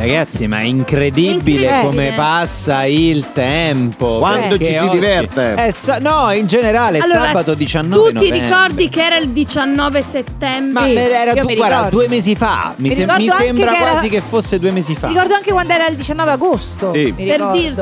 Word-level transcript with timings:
Ragazzi, 0.00 0.46
ma 0.46 0.60
è 0.60 0.64
incredibile, 0.64 1.32
Incredibile. 1.64 1.82
come 1.82 2.12
passa 2.16 2.84
il 2.86 3.32
tempo. 3.32 4.16
Quando 4.16 4.56
ci 4.56 4.72
si 4.72 4.78
oggi- 4.78 4.88
diverte. 4.94 5.72
Sa- 5.72 5.98
no, 6.00 6.30
in 6.32 6.46
generale, 6.46 6.98
Allora, 7.00 7.26
sabato 7.26 7.52
19 7.54 8.02
Tu 8.02 8.08
ti 8.08 8.14
novembre. 8.28 8.40
ricordi 8.48 8.88
che 8.88 9.02
era 9.04 9.16
il 9.18 9.28
19 9.28 10.02
settembre? 10.02 10.72
Ma 10.80 10.84
Sì, 10.86 10.94
era 10.94 11.32
io 11.32 11.42
du- 11.42 11.48
mi 11.48 11.54
guarda, 11.56 11.88
due 11.90 12.08
mesi 12.08 12.34
fa. 12.34 12.72
Mi, 12.76 12.88
Mi 12.88 12.94
ricordo 12.94 13.22
mi 13.22 13.28
sembra 13.28 13.70
che 13.72 13.76
era- 13.76 13.90
quasi 13.90 14.08
che 14.08 14.20
fosse 14.22 14.58
due 14.58 14.70
mesi 14.70 14.94
fa. 14.94 15.08
Mi 15.08 15.12
ricordo 15.12 15.34
anche 15.34 15.50
quando 15.52 15.72
era 15.74 15.86
il 15.88 15.96
19 15.96 16.30
agosto. 16.30 16.92
Sì. 16.92 16.98
Mi 17.04 17.12
Per 17.12 17.24
ricordo. 17.26 17.58
dirti, 17.58 17.80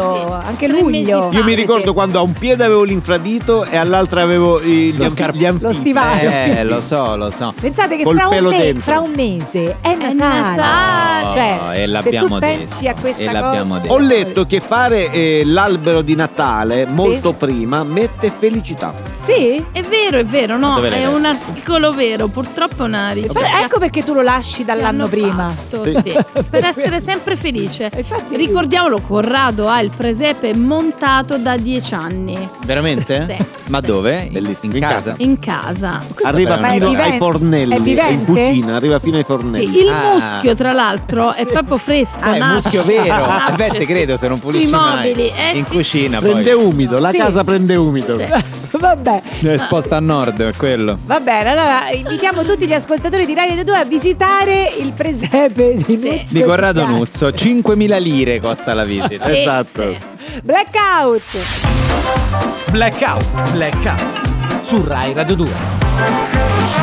Anche 0.48 0.66
luglio. 0.68 1.28
Io 1.32 1.44
mi 1.44 1.54
ricordo 1.54 1.88
sì. 1.88 1.92
quando 1.94 2.18
a 2.18 2.22
un 2.22 2.32
piede 2.32 2.64
avevo 2.64 2.82
l'infradito 2.82 3.64
e 3.64 3.76
all'altra 3.76 4.22
avevo 4.22 4.60
gli, 4.60 4.92
Lo 4.96 5.08
scarp- 5.08 5.36
gli 5.36 5.44
anfibi. 5.46 5.66
Lo 5.66 5.72
stivale. 5.72 6.58
Eh, 6.58 6.64
lo 6.64 6.80
so, 6.80 7.14
lo 7.16 7.30
so. 7.30 7.54
Pensate 7.60 7.96
che 7.96 8.02
fra 8.02 8.26
un, 8.28 8.44
me- 8.46 8.74
fra 8.80 8.98
un 9.00 9.12
mese 9.14 9.76
è 9.80 9.94
Natale. 9.94 10.16
Natale. 10.56 11.26
Cioè, 11.34 11.58
Oh, 11.68 11.72
e 11.74 11.86
l'abbiamo 12.10 12.38
se 12.38 12.46
tu 12.46 12.56
pensi 12.58 12.84
detto. 12.84 12.96
a 12.98 13.00
questa 13.00 13.22
E 13.22 13.26
cosa. 13.26 13.40
l'abbiamo 13.40 13.78
detto. 13.78 13.92
Ho 13.94 13.98
letto 13.98 14.44
che 14.46 14.60
fare 14.60 15.10
eh, 15.12 15.42
l'albero 15.44 16.02
di 16.02 16.14
Natale 16.14 16.86
molto 16.86 17.32
prima 17.32 17.82
mette 17.84 18.30
felicità. 18.30 18.92
Sì? 19.10 19.64
È 19.72 19.82
vero, 19.82 20.18
è 20.18 20.24
vero, 20.24 20.56
no, 20.56 20.80
è 20.82 21.06
un 21.06 21.24
articolo 21.24 21.92
vero, 21.92 22.26
purtroppo 22.28 22.84
è 22.84 22.86
una 22.86 23.10
ricerca. 23.10 23.62
Ecco 23.62 23.78
perché 23.78 24.02
tu 24.02 24.12
lo 24.14 24.22
lasci 24.22 24.64
dall'anno 24.64 25.06
prima. 25.08 25.50
fatto, 25.50 25.84
Sì. 25.84 26.00
sì, 26.02 26.16
per 26.48 26.64
essere 26.64 27.00
sempre 27.00 27.36
felice. 27.36 27.90
Infatti- 27.96 28.36
Ricordiamolo, 28.36 29.00
Corrado 29.00 29.68
ha 29.68 29.80
il 29.80 29.90
presepe 29.96 30.54
montato 30.54 31.36
da 31.38 31.56
dieci 31.56 31.94
anni 31.94 32.48
Veramente? 32.64 33.24
Sì, 33.24 33.36
Ma 33.68 33.80
sì. 33.80 33.86
dove? 33.86 34.28
Bellissimo. 34.30 34.74
In 34.74 34.80
casa? 34.80 35.14
in 35.18 35.38
casa. 35.38 36.00
Arriva 36.22 36.56
fino 36.56 37.00
ai 37.02 37.18
fornelli. 37.18 37.94
È 37.94 38.08
in 38.10 38.24
cucina, 38.24 38.76
arriva 38.76 38.98
fino 38.98 39.16
ai 39.16 39.22
Sì, 39.22 39.26
fornelli. 39.28 39.78
il 39.80 39.88
Ah. 39.88 40.12
muschio, 40.14 40.54
tra 40.54 40.72
l'altro, 40.72 41.32
è 41.32 41.46
proprio 41.46 41.76
fresco. 41.76 42.18
Ah, 42.20 42.36
nasce- 42.36 42.76
muschio 42.78 42.82
vero. 42.84 43.26
nasce, 43.26 43.52
Eh 43.52 43.56
beh, 43.56 43.68
te 43.68 43.78
sì. 43.78 43.84
credo, 43.86 44.16
se 44.16 44.28
non 44.28 44.38
pulisci 44.38 44.66
Sui 44.68 44.74
mai. 44.76 44.96
mobili, 45.08 45.30
eh, 45.34 45.56
In 45.58 45.64
sì. 45.64 45.72
cucina 45.74 46.18
Prende 46.20 46.52
poi. 46.52 46.64
umido, 46.64 46.98
la 46.98 47.10
Sì. 47.10 47.18
casa 47.18 47.44
prende 47.44 47.76
umido. 47.76 48.18
Sì. 48.18 48.26
Vabbè. 48.78 49.22
È 49.42 49.56
sposta 49.56 49.96
a 49.96 50.00
nord, 50.00 50.42
è 50.42 50.52
quello. 50.56 50.98
Va 51.04 51.20
bene, 51.20 51.50
allora 51.50 51.90
invitiamo 51.90 52.42
tutti 52.44 52.66
gli 52.66 52.72
ascoltatori 52.74 53.24
di 53.26 53.34
Radio 53.34 53.64
2 53.64 53.76
a 53.76 53.84
visitare 53.84 54.72
il 54.78 54.92
presepe 54.92 55.74
di 55.76 55.96
Sì. 55.96 56.08
Nuzzo 56.10 56.22
Di 56.34 56.42
Corrado. 56.42 56.84
Nuzzo, 56.86 57.30
5.000 57.32 57.98
lire 57.98 58.40
costa 58.40 58.74
la 58.74 58.84
visita. 58.84 59.30
Sì, 59.32 59.40
Esatto. 59.40 60.16
Blackout. 60.44 61.22
Blackout, 62.70 63.24
blackout. 63.52 64.02
Su 64.62 64.82
Rai 64.84 65.12
Radio 65.12 65.36
2. 65.36 66.77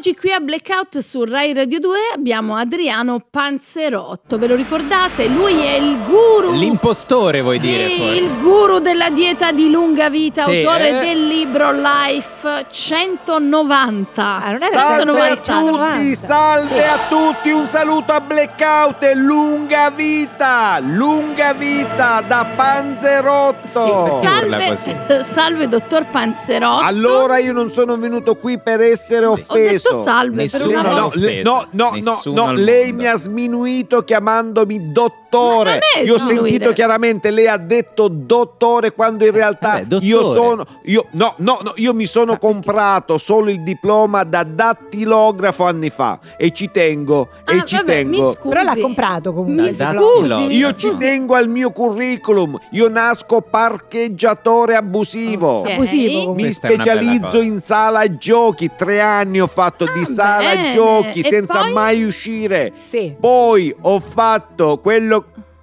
Oggi 0.00 0.16
qui 0.16 0.32
a 0.32 0.40
Blackout 0.40 0.96
su 1.00 1.24
Rai 1.24 1.52
Radio 1.52 1.78
2 1.78 1.98
abbiamo 2.14 2.56
Adriano 2.56 3.22
Panzerotto, 3.30 4.38
ve 4.38 4.46
lo 4.46 4.54
ricordate? 4.54 5.26
Lui 5.28 5.60
è 5.60 5.74
il 5.74 5.98
guru. 6.02 6.52
L'impostore 6.52 7.42
vuoi 7.42 7.58
dire 7.58 7.86
Sì, 7.86 7.96
forse? 7.98 8.16
il 8.16 8.38
guru 8.40 8.78
della 8.78 9.10
dieta 9.10 9.52
di 9.52 9.68
lunga 9.70 10.08
vita, 10.08 10.44
Sì, 10.44 10.64
autore 10.64 10.88
eh. 10.88 11.04
del 11.04 11.26
libro 11.26 11.72
Life 11.72 12.64
190. 12.70 14.22
Ah, 14.24 14.52
non 14.52 14.62
era 14.62 14.68
Salve 14.70 15.02
a 15.02 15.42
190, 15.42 15.52
tutti, 15.52 15.76
90. 15.76 16.14
salve 16.16 16.88
a 16.88 16.98
tutti, 17.10 17.50
un 17.50 17.68
saluto 17.68 18.12
a 18.14 18.20
Blackout 18.22 19.02
e 19.02 19.14
lunga 19.14 19.90
vita, 19.90 20.78
lunga 20.80 21.52
vita 21.52 22.24
da 22.26 22.46
Panzerotto. 22.56 24.18
Sì, 24.18 24.26
Salve, 24.26 25.24
salve 25.24 25.68
dottor 25.68 26.06
Panzerotto. 26.06 26.84
Allora 26.86 27.36
io 27.36 27.52
non 27.52 27.68
sono 27.68 27.98
venuto 27.98 28.36
qui 28.36 28.58
per 28.58 28.80
essere 28.80 29.26
offeso. 29.26 29.88
Detto 29.90 30.02
salve 30.02 30.48
per 30.48 30.60
Nessuno 30.60 30.80
una 30.80 30.92
l'ha 30.92 31.00
no, 31.00 31.10
no, 31.12 31.66
no, 31.70 31.90
no, 31.90 31.90
Nessuno 31.90 32.44
no, 32.46 32.52
lei 32.52 32.92
mi 32.92 33.06
ha 33.06 33.16
sminuito 33.16 34.02
chiamandomi 34.02 34.92
dottore. 34.92 35.19
Ma 35.38 35.78
è 35.78 36.02
Io 36.04 36.14
ho 36.14 36.18
sentito 36.18 36.72
chiaramente 36.72 37.30
lei 37.30 37.46
ha 37.46 37.56
detto 37.56 38.08
dottore 38.08 38.92
quando 38.92 39.24
in 39.24 39.32
realtà 39.32 39.70
Vabbè, 39.72 39.84
dottore. 39.84 40.06
io 40.06 40.22
sono 40.32 40.64
io 40.84 41.06
no, 41.12 41.34
no, 41.38 41.58
no, 41.62 41.72
io 41.76 41.94
mi 41.94 42.06
sono 42.06 42.36
comprato 42.38 43.16
solo 43.18 43.50
il 43.50 43.62
diploma 43.62 44.24
da 44.24 44.42
dattilografo 44.42 45.64
anni 45.64 45.90
fa 45.90 46.18
e 46.36 46.50
ci 46.50 46.70
tengo 46.70 47.28
e 47.46 47.58
Ah, 47.58 47.64
ci 47.64 47.76
vabbè, 47.76 48.04
mi 48.04 48.16
tengo. 48.16 48.30
scusi. 48.30 48.48
Però 48.48 48.62
l'ha 48.62 48.76
comprato 48.80 49.32
comunque. 49.32 49.62
Mi 49.64 49.72
scusi, 49.72 50.46
mi 50.46 50.56
Io 50.56 50.72
ci 50.74 50.88
scusi. 50.88 50.98
tengo 50.98 51.34
al 51.34 51.48
mio 51.48 51.70
curriculum. 51.70 52.58
Io 52.72 52.88
nasco 52.88 53.40
parcheggiatore 53.40 54.74
abusivo. 54.76 55.60
Ok. 55.60 55.70
Abusivo 55.70 56.18
comunque. 56.20 56.42
Mi 56.42 56.52
specializzo 56.52 57.40
in 57.40 57.60
sala 57.60 58.16
giochi, 58.16 58.70
tre 58.76 59.00
anni 59.00 59.40
ho 59.40 59.46
fatto 59.46 59.84
di 59.84 60.00
Ah, 60.00 60.04
sala 60.04 60.54
bene. 60.54 60.70
giochi 60.72 61.20
E 61.20 61.28
senza 61.28 61.60
poi? 61.60 61.72
mai 61.72 62.02
uscire. 62.04 62.72
Sì. 62.82 63.14
Poi 63.18 63.74
ho 63.82 64.00
fatto 64.00 64.78
quello 64.78 65.19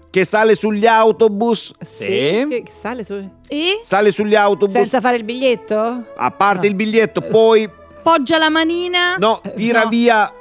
che 0.10 0.26
sale 0.26 0.56
sugli 0.56 0.86
autobus, 0.86 1.74
Sì. 1.84 2.06
Che 2.50 2.64
sale 2.72 3.04
su... 3.04 3.14
E 3.48 3.80
sale 3.82 4.12
sugli 4.12 4.36
autobus, 4.36 4.74
Senza 4.74 5.00
fare 5.02 5.18
il 5.18 5.24
biglietto? 5.24 6.04
a 6.16 6.32
parte 6.32 6.62
No. 6.62 6.68
il 6.68 6.76
biglietto, 6.76 7.22
poi 7.22 7.70
poggia 8.04 8.38
la 8.38 8.50
manina. 8.50 9.16
no, 9.18 9.42
tira 9.56 9.84
No. 9.84 9.90
via. 9.90 10.32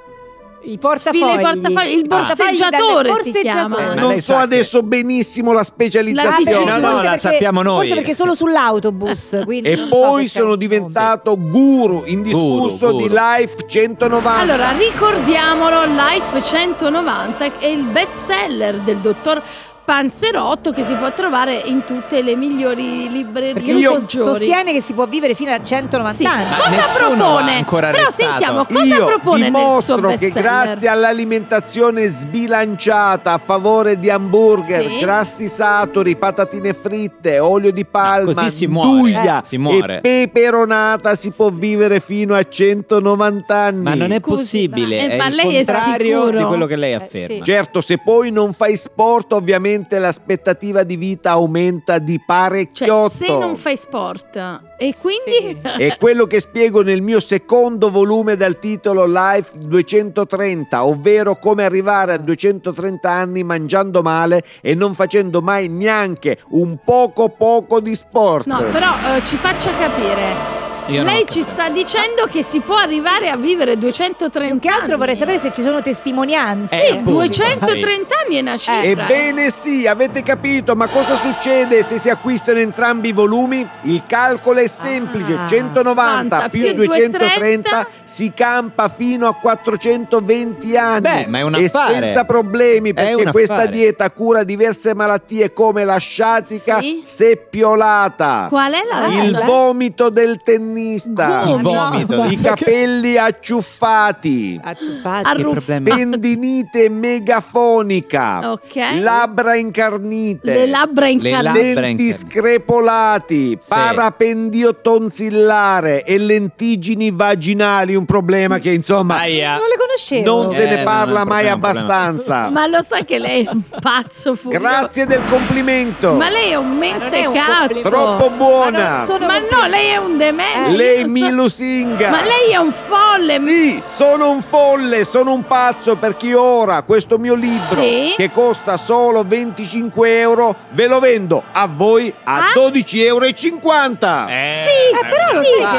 I 0.68 0.78
portafogli. 0.78 1.22
Sfila 1.22 1.40
i 1.40 1.42
portafogli, 1.42 1.92
il 1.94 2.06
borseggiatore 2.06 3.22
si 3.22 3.40
chiama. 3.40 3.76
Ma 3.76 3.94
non 3.94 4.20
so 4.20 4.34
adesso 4.34 4.82
benissimo 4.82 5.52
la 5.52 5.62
specializzazione. 5.62 6.58
No, 6.58 6.64
perché- 6.64 6.80
no, 6.80 6.88
forse 6.90 7.04
la 7.04 7.16
sappiamo 7.18 7.62
noi. 7.62 7.76
Forse 7.76 7.94
perché 7.94 8.14
solo 8.14 8.34
sull'autobus. 8.34 9.32
E 9.66 9.76
so 9.76 9.88
poi 9.88 10.12
perché- 10.24 10.28
sono 10.28 10.56
diventato 10.56 11.36
guru 11.38 12.02
indiscusso 12.06 12.86
Guru, 12.92 12.98
di 12.98 13.08
guru. 13.08 13.14
Life 13.14 13.56
190. 13.66 14.30
Allora, 14.36 14.72
ricordiamolo, 14.72 15.84
Life 15.84 16.42
190 16.42 17.44
è 17.58 17.66
il 17.66 17.84
best 17.84 18.24
seller 18.32 18.80
del 18.80 18.98
dottor 18.98 19.42
Panzerotto 19.86 20.72
che 20.72 20.82
si 20.82 20.94
può 20.94 21.12
trovare 21.12 21.62
in 21.64 21.84
tutte 21.84 22.20
le 22.20 22.34
migliori 22.34 23.08
librerie 23.08 23.52
Perché 23.52 23.70
lui 23.72 23.82
Io- 23.82 24.00
sos- 24.00 24.16
sostiene 24.20 24.72
che 24.72 24.80
si 24.80 24.94
può 24.94 25.06
vivere 25.06 25.34
fino 25.34 25.52
a 25.52 25.62
190 25.62 26.16
Sì. 26.16 26.24
anni. 26.26 26.44
Ma 26.50 26.56
Cosa 26.56 27.04
propone? 27.06 27.64
Però 27.64 27.76
arrestato. 27.86 28.10
sentiamo 28.30 28.64
cosa 28.64 28.82
Io 28.82 29.06
propone 29.06 29.38
nel 29.42 29.52
dimostro 29.52 30.00
best 30.00 30.18
che 30.32 30.40
grazie 30.40 30.88
all'alimentazione 30.88 32.08
sbilanciata 32.08 33.32
a 33.34 33.38
favore 33.38 33.96
di 34.00 34.10
hamburger, 34.10 34.86
Sì. 34.88 34.98
grassi 34.98 35.46
saturi, 35.46 36.16
patatine 36.16 36.74
fritte, 36.74 37.38
olio 37.38 37.70
di 37.70 37.84
palma, 37.86 38.32
Così 38.34 38.50
si 38.50 38.66
muore, 38.66 38.88
duglia 38.88 39.40
eh, 39.40 39.44
si 39.46 39.56
muore. 39.56 40.00
e 40.02 40.28
peperonata 40.32 41.14
si 41.14 41.30
può 41.30 41.48
vivere 41.50 42.00
fino 42.00 42.34
a 42.34 42.42
190 42.42 43.54
anni. 43.54 43.82
Ma 43.84 43.94
non 43.94 44.10
è 44.10 44.16
Scusi, 44.20 44.68
possibile, 44.68 44.96
ma- 44.96 45.02
eh, 45.02 45.08
è 45.10 45.16
ma 45.16 45.26
il 45.28 45.34
lei 45.36 45.54
è 45.54 45.64
contrario 45.64 46.30
di 46.30 46.42
quello 46.42 46.66
che 46.66 46.74
lei 46.74 46.90
Eh, 46.90 46.96
afferma. 46.96 47.36
sì. 47.36 47.42
Certo, 47.44 47.80
se 47.80 47.98
poi 47.98 48.32
non 48.32 48.52
fai 48.52 48.76
sport, 48.76 49.32
ovviamente 49.32 49.74
l'aspettativa 49.98 50.82
di 50.82 50.96
vita 50.96 51.30
aumenta 51.32 51.98
di 51.98 52.16
Cioè, 52.16 52.24
parecchiotto. 52.24 53.08
se 53.10 53.38
non 53.38 53.56
fai 53.56 53.76
sport 53.76 54.36
e 54.78 54.94
quindi 55.00 55.60
È 55.76 55.96
quello 55.96 56.26
che 56.26 56.40
spiego 56.40 56.82
nel 56.82 57.02
mio 57.02 57.20
secondo 57.20 57.90
volume 57.90 58.36
dal 58.36 58.58
titolo 58.58 59.04
Life 59.06 59.58
230, 59.58 60.84
ovvero 60.84 61.36
come 61.38 61.64
arrivare 61.64 62.14
a 62.14 62.18
230 62.18 63.10
anni 63.10 63.42
mangiando 63.42 64.02
male 64.02 64.42
e 64.62 64.74
non 64.74 64.94
facendo 64.94 65.42
mai 65.42 65.68
neanche 65.68 66.38
un 66.50 66.78
poco 66.84 67.28
poco 67.28 67.80
di 67.80 67.94
sport. 67.94 68.46
No, 68.46 68.62
però 68.70 69.16
eh, 69.16 69.24
ci 69.24 69.36
faccia 69.36 69.70
capire. 69.70 70.55
Io 70.88 71.02
Lei 71.02 71.24
ci 71.28 71.40
capito. 71.40 71.50
sta 71.52 71.68
dicendo 71.68 72.26
che 72.30 72.44
si 72.44 72.60
può 72.60 72.76
arrivare 72.76 73.28
a 73.28 73.36
vivere 73.36 73.76
230 73.76 74.50
Più 74.52 74.60
che 74.60 74.68
altro 74.68 74.84
anni. 74.86 74.96
vorrei 74.98 75.16
sapere 75.16 75.40
se 75.40 75.50
ci 75.52 75.62
sono 75.62 75.82
testimonianze. 75.82 76.76
Eh, 76.80 76.86
Sì, 76.86 76.92
appunto. 76.92 77.10
230 77.10 78.14
anni 78.24 78.36
è 78.36 78.40
una 78.40 78.56
cifra. 78.56 78.82
Ebbene 78.82 79.50
sì, 79.50 79.86
avete 79.88 80.22
capito, 80.22 80.76
ma 80.76 80.86
cosa 80.86 81.16
succede 81.16 81.82
se 81.82 81.98
si 81.98 82.08
acquistano 82.08 82.60
entrambi 82.60 83.08
i 83.08 83.12
volumi? 83.12 83.66
Il 83.82 84.04
calcolo 84.06 84.60
è 84.60 84.68
semplice, 84.68 85.34
Ah. 85.34 85.46
190 85.48 86.48
più 86.48 86.62
più 86.62 86.72
230 86.74 87.18
230 87.18 87.86
si 88.04 88.32
campa 88.32 88.88
fino 88.88 89.26
a 89.26 89.34
420 89.34 90.76
anni. 90.76 91.00
Beh, 91.00 91.26
ma 91.26 91.38
è 91.38 91.42
un 91.42 91.54
e 91.56 91.64
affare. 91.64 91.94
senza 91.94 92.24
problemi 92.24 92.94
perché 92.94 93.30
questa 93.32 93.66
dieta 93.66 94.08
cura 94.12 94.44
diverse 94.44 94.94
malattie 94.94 95.52
come 95.52 95.84
la 95.84 95.96
sciatica 95.98 96.78
Sì. 96.78 97.00
seppiolata. 97.02 98.46
Qual 98.48 98.72
è 98.72 98.82
la 98.88 99.06
Il 99.24 99.30
la- 99.32 99.40
vomito 99.44 100.10
del 100.10 100.40
tennista. 100.80 101.42
Il 101.46 101.62
vomito. 101.62 102.14
no. 102.16 102.24
I 102.26 102.36
capelli 102.36 103.16
acciuffati. 103.16 104.60
Acciuffati. 104.62 105.28
Arruff-? 105.28 105.82
Tendinite 105.82 106.88
megafonica. 106.88 108.50
Ok. 108.52 109.00
Labbra 109.00 109.56
incarnite. 109.56 110.52
Le 110.54 110.66
labbra 110.66 111.06
Le 111.06 111.30
labbra 111.30 111.52
Lenti 111.52 111.68
incarnite. 111.70 112.12
screpolati, 112.18 113.56
Sì. 113.58 113.68
parapendio 113.68 114.80
tonsillare 114.80 116.04
e 116.04 116.18
lentigini 116.18 117.10
vaginali, 117.10 117.94
un 117.94 118.04
problema 118.04 118.58
che 118.58 118.70
insomma 118.72 119.18
Aia. 119.20 119.56
Non 119.56 119.66
le 119.68 119.76
conoscevo. 119.78 120.42
non 120.44 120.54
se 120.54 120.62
Eh, 120.66 120.70
ne 120.70 120.76
no, 120.78 120.82
parla 120.84 121.20
è 121.20 121.22
un 121.22 121.28
mai 121.28 121.44
problema, 121.46 121.54
un 121.54 121.60
problema. 121.60 121.94
abbastanza. 122.08 122.50
Ma 122.50 122.66
lo 122.66 122.82
sa 122.82 122.98
che 123.04 123.18
lei 123.18 123.44
è 123.44 123.50
un 123.50 123.62
pazzo 123.80 124.34
furioso. 124.34 124.64
Grazie 124.64 125.06
del 125.06 125.24
complimento. 125.26 126.14
Ma 126.14 126.28
lei 126.28 126.50
è 126.50 126.54
un 126.56 126.64
non 126.76 126.82
è 126.82 126.94
un 126.94 127.00
mentecato. 127.00 127.58
complimento. 127.58 127.88
Troppo 127.88 128.28
Ma 128.30 128.36
buona. 128.36 128.96
non 128.96 129.04
sono 129.04 129.26
Ma 129.26 129.38
no, 129.38 129.46
complimenti. 129.46 129.70
lei 129.70 129.88
è 129.90 129.96
un 129.96 130.16
demente. 130.16 130.65
Lei? 130.68 130.76
Lei 130.76 131.00
non 131.02 131.10
mi 131.12 131.20
so- 131.20 131.30
lusinga. 131.30 132.08
Ma 132.10 132.22
lei 132.22 132.50
è 132.52 132.56
un 132.56 132.72
folle. 132.72 133.38
Sì, 133.40 133.80
sono 133.84 134.30
un 134.30 134.42
folle, 134.42 135.04
sono 135.04 135.32
un 135.32 135.46
pazzo 135.46 135.96
perché 135.96 136.34
ora 136.34 136.82
questo 136.82 137.18
mio 137.18 137.34
libro 137.34 137.80
Sì. 137.80 138.14
che 138.16 138.30
costa 138.30 138.76
solo 138.76 139.22
25 139.26 140.18
euro 140.20 140.54
ve 140.70 140.86
lo 140.86 140.98
vendo 141.00 141.42
a 141.52 141.66
voi 141.70 142.12
a 142.24 142.34
Ah? 142.36 142.52
12,50 142.54 143.04
euro. 143.04 143.24
e 143.24 143.32
50. 143.34 144.26
Sì, 144.26 144.32
Eh, 144.32 145.08
però 145.08 145.32
lo 145.38 145.42
sì, 145.42 145.50
sai 145.62 145.70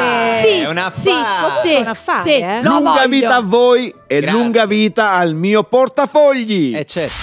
che 0.41 0.47
sì, 0.47 0.59
è 0.61 0.67
un 0.67 0.87
sì, 0.91 1.09
affare. 1.09 1.61
sì, 1.61 1.73
È 1.73 1.79
un 1.79 1.87
affare, 1.87 2.21
sì, 2.21 2.39
eh. 2.39 2.61
lo 2.63 2.69
lunga 2.69 2.91
voglio. 2.91 3.07
vita 3.07 3.35
a 3.35 3.41
voi 3.41 3.93
e 4.07 4.19
Grazie. 4.19 4.39
lunga 4.39 4.65
vita 4.65 5.11
al 5.13 5.33
mio 5.33 5.63
portafogli. 5.63 6.75
Eh 6.75 6.85
certo. 6.85 7.15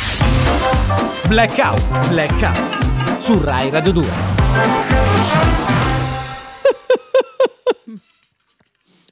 Blackout, 1.28 2.08
blackout. 2.08 3.18
Su 3.18 3.40
Rai 3.42 3.70
Radio 3.70 3.92
2. 3.92 4.93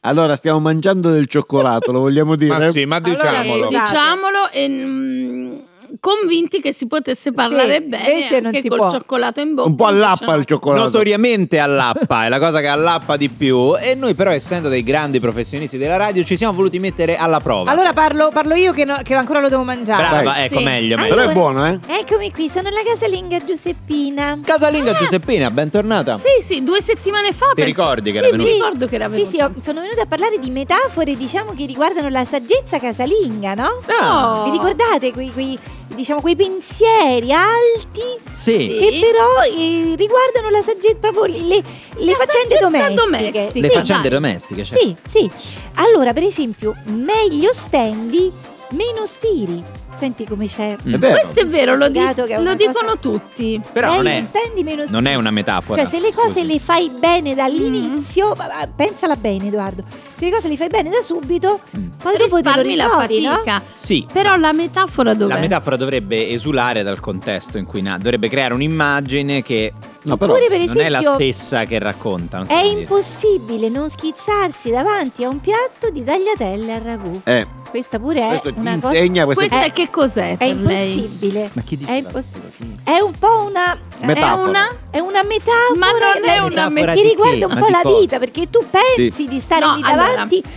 Allora 0.04 0.34
stiamo 0.34 0.58
mangiando 0.58 1.10
del 1.12 1.26
cioccolato, 1.28 1.92
lo 1.92 2.00
vogliamo 2.00 2.34
dire? 2.34 2.58
Ma 2.58 2.70
sì, 2.72 2.84
ma 2.86 2.96
Allora, 2.96 3.12
diciamolo. 3.12 3.62
Eh, 3.62 3.66
Scusate. 3.68 3.90
diciamolo 3.90 4.50
e 4.50 4.68
mm, 4.68 5.56
convinti 6.02 6.60
che 6.60 6.72
si 6.72 6.88
potesse 6.88 7.30
parlare 7.30 7.74
Sì, 7.74 7.86
bene 7.86 8.10
invece 8.10 8.36
non 8.38 8.46
anche 8.46 8.60
si 8.60 8.66
col 8.68 8.78
può. 8.78 8.90
cioccolato 8.90 9.38
in 9.40 9.54
bocca. 9.54 9.68
Un 9.68 9.76
po' 9.76 9.86
allappa 9.86 10.32
no. 10.32 10.38
il 10.38 10.44
cioccolato. 10.44 10.82
Notoriamente 10.82 11.60
allappa, 11.60 12.24
è 12.24 12.28
la 12.28 12.40
cosa 12.40 12.58
che 12.60 12.66
allappa 12.66 13.16
di 13.16 13.28
più. 13.28 13.76
E 13.78 13.94
noi, 13.94 14.14
però, 14.14 14.32
essendo 14.32 14.68
dei 14.68 14.82
grandi 14.82 15.20
professionisti 15.20 15.78
della 15.78 15.96
radio, 15.96 16.24
ci 16.24 16.36
siamo 16.36 16.54
voluti 16.54 16.80
mettere 16.80 17.16
alla 17.16 17.38
prova. 17.38 17.70
Allora 17.70 17.92
parlo, 17.92 18.30
parlo 18.32 18.56
io 18.56 18.72
che, 18.72 18.84
no- 18.84 18.98
che 19.04 19.14
ancora 19.14 19.38
lo 19.38 19.48
devo 19.48 19.62
mangiare. 19.62 20.02
Brava, 20.08 20.22
Vai. 20.24 20.44
ecco, 20.46 20.58
Sì. 20.58 20.64
meglio, 20.64 20.96
meglio. 20.96 21.08
Però 21.14 21.20
è 21.20 21.24
Allora- 21.30 21.32
buono, 21.32 21.66
eh? 21.68 21.78
Eccomi 22.00 22.32
qui, 22.32 22.48
sono 22.48 22.68
la 22.70 22.82
casalinga 22.84 23.38
Giuseppina. 23.44 24.40
Casalinga 24.44 24.94
Giuseppina, 24.94 25.50
bentornata. 25.52 26.18
Sì, 26.18 26.42
sì, 26.42 26.64
due 26.64 26.82
settimane 26.82 27.30
fa. 27.30 27.46
Ti 27.54 27.62
penso- 27.62 27.70
ricordi 27.70 28.10
che 28.10 28.18
sì, 28.18 28.24
era 28.24 28.36
mi 28.36 28.42
venuta? 28.42 28.64
ricordo 28.64 28.86
che 28.88 28.94
era 28.96 29.04
Sì, 29.08 29.10
venuta. 29.22 29.30
sì, 29.30 29.40
ho- 29.40 29.52
sono 29.60 29.80
venuta 29.82 30.02
a 30.02 30.06
parlare 30.06 30.38
di 30.40 30.50
metafore, 30.50 31.16
diciamo, 31.16 31.52
che 31.56 31.64
riguardano 31.64 32.08
la 32.08 32.24
saggezza 32.24 32.80
casalinga, 32.80 33.54
no? 33.54 33.68
Oh. 34.02 34.44
Vi 34.44 34.50
ricordate 34.50 35.12
quei, 35.12 35.30
quei, 35.30 35.56
diciamo, 35.94 36.20
quei 36.20 36.36
pensieri 36.36 37.32
alti 37.32 38.00
Sì. 38.32 38.52
Sì. 38.52 38.76
che 38.78 38.98
però 39.00 39.42
eh, 39.56 39.94
riguardano 39.96 40.50
la 40.50 40.62
saggezza, 40.62 40.98
proprio 41.10 41.24
le, 41.26 41.62
le- 41.96 42.14
faccende 42.14 42.58
domestiche. 42.60 42.94
domestica. 42.94 43.60
Le 43.60 43.68
Sì, 43.68 43.74
faccende 43.74 44.08
vai. 44.08 44.18
domestiche, 44.20 44.64
certo. 44.64 44.84
Sì, 44.84 44.96
sì. 45.08 45.30
Allora, 45.74 46.12
per 46.12 46.22
esempio, 46.24 46.74
meglio 46.86 47.52
stendi, 47.52 48.30
meno 48.70 49.06
stiri. 49.06 49.62
Senti 49.94 50.24
come 50.26 50.46
c'è. 50.48 50.72
È 50.74 50.96
vero. 50.96 51.12
Questo 51.12 51.40
è 51.40 51.44
vero, 51.46 51.76
lo, 51.76 51.88
di- 51.88 51.98
è 51.98 52.14
lo 52.40 52.54
dicono 52.54 52.72
cosa- 52.86 52.96
tutti. 52.96 53.60
Però 53.74 53.92
non 53.94 54.04
meglio 54.04 54.24
è, 54.24 54.26
stendi, 54.26 54.62
meno 54.62 54.82
stiri. 54.82 54.92
non 54.92 55.06
è 55.06 55.14
una 55.16 55.30
metafora. 55.30 55.82
Cioè, 55.82 55.90
se 55.90 56.00
le 56.00 56.12
cose 56.14 56.40
Scusi. 56.40 56.46
le 56.46 56.58
fai 56.58 56.90
bene 56.98 57.34
dall'inizio, 57.34 58.34
Mm. 58.34 58.70
pensala 58.74 59.16
bene, 59.16 59.48
Edoardo. 59.48 59.82
Se 60.22 60.28
le 60.28 60.34
cose 60.34 60.46
le 60.48 60.56
fai 60.56 60.68
bene 60.68 60.88
da 60.88 61.02
subito, 61.02 61.58
Mm. 61.76 61.88
poi 62.00 62.16
dopo 62.16 62.40
te 62.40 62.42
lo 62.54 62.62
Risparmi 62.62 62.76
la 62.76 62.84
ritrovi, 62.84 63.22
no? 63.24 63.30
fatica. 63.32 63.62
Sì. 63.72 64.06
Però 64.12 64.36
la 64.36 64.52
metafora 64.52 65.14
dov'è? 65.14 65.34
La 65.34 65.40
metafora 65.40 65.74
dovrebbe 65.74 66.28
esulare 66.28 66.84
dal 66.84 67.00
contesto 67.00 67.58
in 67.58 67.64
cui 67.64 67.82
na- 67.82 67.96
dovrebbe 67.98 68.28
creare 68.28 68.54
un'immagine 68.54 69.42
che 69.42 69.72
No, 70.04 70.16
però 70.16 70.32
Oppure, 70.32 70.48
per 70.48 70.58
non 70.66 70.80
è 70.80 70.88
la 70.88 70.98
esempio, 70.98 71.14
stessa 71.14 71.62
che 71.64 71.78
racconta. 71.78 72.38
non 72.38 72.48
so 72.48 72.54
è 72.54 72.56
come 72.56 72.68
dire. 72.70 72.80
impossibile 72.80 73.68
non 73.68 73.88
schizzarsi 73.88 74.70
davanti 74.72 75.22
a 75.22 75.28
un 75.28 75.38
piatto 75.40 75.90
di 75.90 76.02
tagliatelle 76.02 76.74
al 76.74 76.80
ragù. 76.80 77.20
eh, 77.22 77.46
Questa 77.70 78.00
pure 78.00 78.20
è 78.24 78.26
questo 78.28 78.52
ti 78.52 78.58
una 78.58 78.74
cosa... 78.80 78.94
insegna 78.94 79.24
questa 79.24 79.46
Questa 79.46 79.66
è 79.68 79.72
che 79.72 79.90
cos'è 79.90 80.32
È 80.32 80.36
per 80.38 80.56
lei? 80.56 80.92
impossibile. 80.98 81.50
Ma 81.52 81.62
chi 81.62 81.76
dice 81.76 81.90
È 81.92 81.94
impossibile. 81.98 82.50
È 82.82 82.98
un 82.98 83.12
po' 83.16 83.44
una... 83.48 83.78
Metafora. 84.00 84.42
È 84.42 84.48
una... 84.48 84.68
È 84.90 84.98
una 84.98 85.22
metafora. 85.22 85.78
Ma 85.78 85.86
non 85.92 86.00
è 86.28 86.38
una 86.40 86.68
Metafora 86.68 86.68
metafora. 86.68 86.94
Che 86.94 87.02
di 87.02 87.08
riguarda 87.08 87.46
un 87.46 87.52
Ma 87.52 87.58
po' 87.60 87.66
di 87.66 87.72
la 87.72 87.80
cosa? 87.82 88.00
vita, 88.00 88.18
perché 88.18 88.50
tu 88.50 88.60
pensi 88.96 89.28
di 89.28 89.38
stare 89.40 89.64
No, 89.66 89.74
lì 89.76 89.82
allora, 89.84 89.96
davanti 89.96 90.11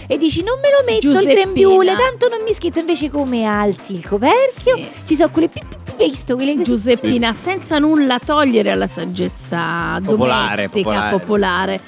e 0.07 0.17
dici 0.17 0.43
non 0.43 0.59
me 0.61 0.69
lo 0.69 0.83
metto 0.85 1.07
il 1.07 1.13
Giuseppina. 1.13 1.33
grembiule, 1.33 1.95
tanto 1.95 2.29
non 2.29 2.39
mi 2.45 2.53
schizzo. 2.53 2.79
Invece 2.79 3.09
come 3.09 3.43
alzi 3.45 3.95
il 3.95 4.05
coperchio, 4.07 4.75
Sì. 4.75 4.87
ci 5.05 5.15
sono 5.15 5.29
quelle 5.31 5.49
pip, 5.49 5.65
visto 5.97 6.35
quelle 6.35 6.51
cose? 6.53 6.63
Giuseppina, 6.63 7.33
senza 7.33 7.77
nulla 7.79 8.19
togliere 8.19 8.71
alla 8.71 8.87
saggezza 8.87 9.99
Popolare, 10.03 10.67
domestica, 10.69 11.09
popolare. 11.09 11.09
popolare. 11.19 11.81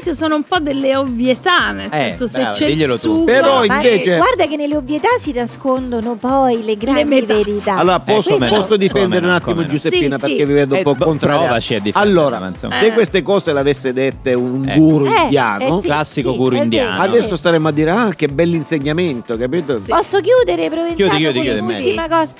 Queste 0.00 0.14
sono 0.14 0.36
un 0.36 0.44
po' 0.44 0.60
delle 0.60 0.94
ovvietà, 0.94 1.72
nel 1.72 1.86
Eh, 1.90 1.96
senso 2.16 2.28
se 2.28 2.38
brava, 2.38 2.50
c'è 2.52 2.66
il 2.68 2.84
sugo... 2.96 3.24
Però 3.24 3.66
Ma 3.66 3.74
invece- 3.82 4.14
eh, 4.14 4.16
guarda 4.16 4.46
che 4.46 4.54
nelle 4.54 4.76
ovvietà 4.76 5.08
si 5.18 5.32
nascondono 5.32 6.14
poi 6.14 6.62
le 6.64 6.76
grandi 6.76 7.02
metafore. 7.02 7.42
verità. 7.42 7.74
Allora 7.74 7.98
posso, 7.98 8.38
no, 8.38 8.46
posso 8.46 8.76
difendere 8.76 9.08
come 9.22 9.26
un 9.26 9.32
no, 9.32 9.34
attimo 9.34 9.60
no. 9.60 9.66
Giuseppina 9.66 10.14
Sì, 10.14 10.20
perché 10.20 10.36
sì. 10.36 10.44
vi 10.44 10.52
vedo 10.52 10.74
un 10.74 10.80
Eh, 10.80 10.82
po' 10.84 10.94
bo- 10.94 11.04
contrariato. 11.04 11.44
provaci 11.46 11.74
a 11.74 11.80
difenderla, 11.80 12.20
Allora, 12.20 12.38
ma 12.38 12.48
insomma. 12.48 12.74
se 12.74 12.86
Eh. 12.86 12.92
queste 12.92 13.22
cose 13.22 13.52
le 13.52 13.58
avesse 13.58 13.92
dette 13.92 14.34
un 14.34 14.68
Eh. 14.68 14.74
guru 14.78 15.06
Eh, 15.06 15.20
indiano, 15.22 15.78
eh, 15.78 15.80
sì, 15.80 15.86
Classico 15.88 16.30
sì, 16.30 16.36
guru 16.36 16.54
indiano. 16.54 16.90
vero. 16.92 17.02
adesso 17.02 17.36
staremmo 17.36 17.66
a 17.66 17.72
dire 17.72 17.90
ah 17.90 18.12
che 18.14 18.28
bell'insegnamento, 18.28 19.36
capito? 19.36 19.80
Sì. 19.80 19.88
Posso 19.90 20.20
chiudere, 20.20 20.68
Provenzano, 20.70 20.94
Chiudi, 20.94 21.16
chiudi, 21.16 21.40
chiudi, 21.40 21.60
l'ultima 21.60 22.08
cosa? 22.08 22.32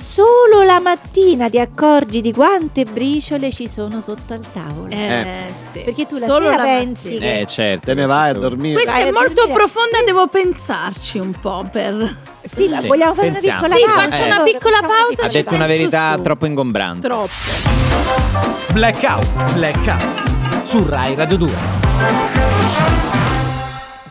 Solo 0.00 0.62
la 0.64 0.80
mattina 0.80 1.50
ti 1.50 1.58
accorgi 1.58 2.22
di 2.22 2.32
quante 2.32 2.84
briciole 2.84 3.52
ci 3.52 3.68
sono 3.68 4.00
sotto 4.00 4.32
al 4.32 4.40
tavolo. 4.50 4.88
Eh, 4.88 5.48
sì. 5.52 5.80
Perché 5.80 6.06
tu 6.06 6.16
la 6.16 6.24
Solo 6.24 6.50
sera 6.50 6.56
la 6.56 6.62
pensi 6.62 7.12
mattina. 7.12 7.32
Eh, 7.40 7.46
certo. 7.46 7.84
Te 7.86 7.94
ne 7.94 8.06
vai 8.06 8.30
a 8.30 8.32
dormire. 8.32 8.72
Questa 8.74 8.92
Vai 8.92 9.02
è 9.02 9.10
molto 9.10 9.32
dormire. 9.34 9.54
profonda, 9.58 9.98
devo 10.02 10.26
pensarci 10.28 11.18
un 11.18 11.32
po' 11.38 11.68
per... 11.70 12.16
Sì, 12.42 12.62
Sì, 12.74 12.86
vogliamo 12.86 13.12
fare 13.14 13.30
pensiamo. 13.30 13.66
una 13.66 13.74
Sì, 13.76 13.82
piccola 13.82 13.94
pausa? 13.94 14.08
faccio 14.10 14.22
Eh. 14.22 14.26
una 14.26 14.42
piccola 14.42 14.76
Facciamo 14.76 14.92
una 14.94 15.04
pausa, 15.06 15.22
Ha 15.22 15.28
ci 15.28 15.36
detto 15.36 15.54
una 15.54 15.66
verità 15.66 16.14
su. 16.14 16.22
troppo 16.22 16.46
ingombrante. 16.46 17.06
Troppo. 17.06 17.28
Blackout, 18.72 19.52
blackout. 19.52 20.62
Su 20.62 20.86
Rai 20.88 21.14
Radio 21.14 21.36
2. 21.36 22.39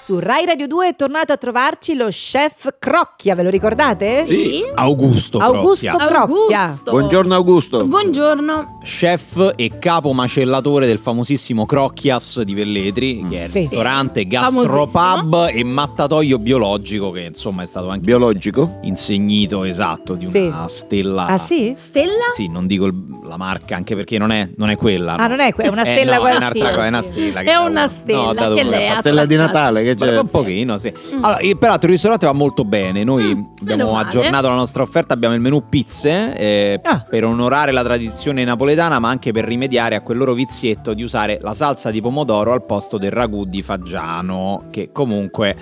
Su 0.10 0.18
Rai 0.18 0.44
Radio 0.44 0.66
2 0.66 0.88
è 0.88 0.96
tornato 0.96 1.34
a 1.34 1.38
trovarci 1.38 1.94
lo 1.94 2.08
chef 2.08 2.78
Crocchia, 2.80 3.36
ve 3.36 3.44
lo 3.44 3.52
ricordate? 3.52 4.26
Sì. 4.26 4.64
Augusto 4.74 5.38
Augusto 5.38 5.88
Crocchia. 5.92 6.08
Crocchia. 6.08 6.62
Augusto. 6.62 6.90
Buongiorno 6.92 7.34
Augusto. 7.36 7.86
Buongiorno. 7.86 8.80
Chef 8.84 9.54
e 9.56 9.78
capo 9.78 10.12
macellatore 10.14 10.88
del 10.88 10.98
famosissimo 10.98 11.68
Crocchias 11.68 12.42
di 12.42 12.56
Velletri, 12.56 13.24
che 13.30 13.42
è 13.42 13.44
il 13.44 13.50
Sì. 13.52 13.60
ristorante, 13.60 14.26
gastropub 14.26 15.50
e 15.54 15.64
mattatoio 15.64 16.40
biologico, 16.40 17.12
che 17.12 17.26
insomma 17.26 17.62
è 17.62 17.68
stato 17.68 17.90
anche 17.90 18.06
Biologico? 18.06 18.80
insegnito 18.82 19.64
esatto 19.64 20.16
di 20.16 20.26
Sì. 20.26 20.40
una 20.40 20.68
stella. 20.70 21.28
Ah 21.28 21.38
sì? 21.38 21.76
Stella? 21.78 22.32
Sì, 22.34 22.48
non 22.50 22.66
dico 22.66 22.88
il- 22.88 22.96
la 23.26 23.38
marca, 23.38 23.76
anche 23.76 23.96
perché 23.96 24.18
non 24.18 24.32
è, 24.32 24.50
non 24.56 24.72
è 24.72 24.76
quella. 24.76 25.14
Ah, 25.14 25.28
no. 25.28 25.36
non 25.36 25.40
è 25.42 25.54
que- 25.54 25.66
è 25.66 25.68
una 25.68 25.84
Eh, 25.84 25.94
stella 25.98 26.16
no, 26.18 26.26
è 26.26 26.36
un'altra 26.36 26.48
qualsiasi. 26.50 26.74
cosa, 26.74 26.84
è 26.84 26.88
una 26.88 27.02
stella. 27.04 27.40
che 27.42 27.50
È 27.50 27.54
da 27.54 27.60
una 27.60 27.70
uno- 27.70 27.88
stella 27.88 28.22
no, 28.24 28.34
da 28.34 28.42
che 28.42 28.48
dove 28.48 28.64
lei 28.64 28.88
la 28.90 28.96
ha 28.96 29.00
Stella 29.00 29.26
di 29.26 29.36
Natale 29.36 29.84
che 29.84 29.96
C'è? 30.06 30.20
un 30.20 30.30
pochino, 30.30 30.78
sì. 30.78 30.94
Mm. 31.16 31.24
Allora, 31.24 31.38
e 31.40 31.56
peraltro 31.56 31.88
il 31.88 31.94
ristorante 31.94 32.26
va 32.26 32.34
molto 32.34 32.64
bene. 32.66 33.04
Noi 33.04 33.24
meno 33.26 33.52
abbiamo 33.62 33.98
aggiornato 33.98 34.48
la 34.48 34.56
nostra 34.56 34.84
offerta, 34.84 35.14
abbiamo 35.14 35.36
il 35.36 35.42
menù 35.42 35.64
pizze 35.70 36.36
eh, 36.36 36.80
Ah. 36.84 37.06
per 37.08 37.24
onorare 37.26 37.72
la 37.72 37.84
tradizione 37.84 38.44
napoletana, 38.44 39.00
ma 39.00 39.10
anche 39.10 39.32
per 39.32 39.46
rimediare 39.46 39.96
a 39.96 40.02
quel 40.02 40.18
loro 40.18 40.34
vizietto 40.34 40.94
di 40.94 41.04
usare 41.04 41.40
la 41.42 41.54
salsa 41.54 41.92
di 41.92 42.02
pomodoro 42.02 42.52
al 42.54 42.66
posto 42.66 42.98
del 42.98 43.12
ragù 43.12 43.46
di 43.46 43.62
Faggiano, 43.62 44.66
che 44.72 44.92
comunque 44.92 45.56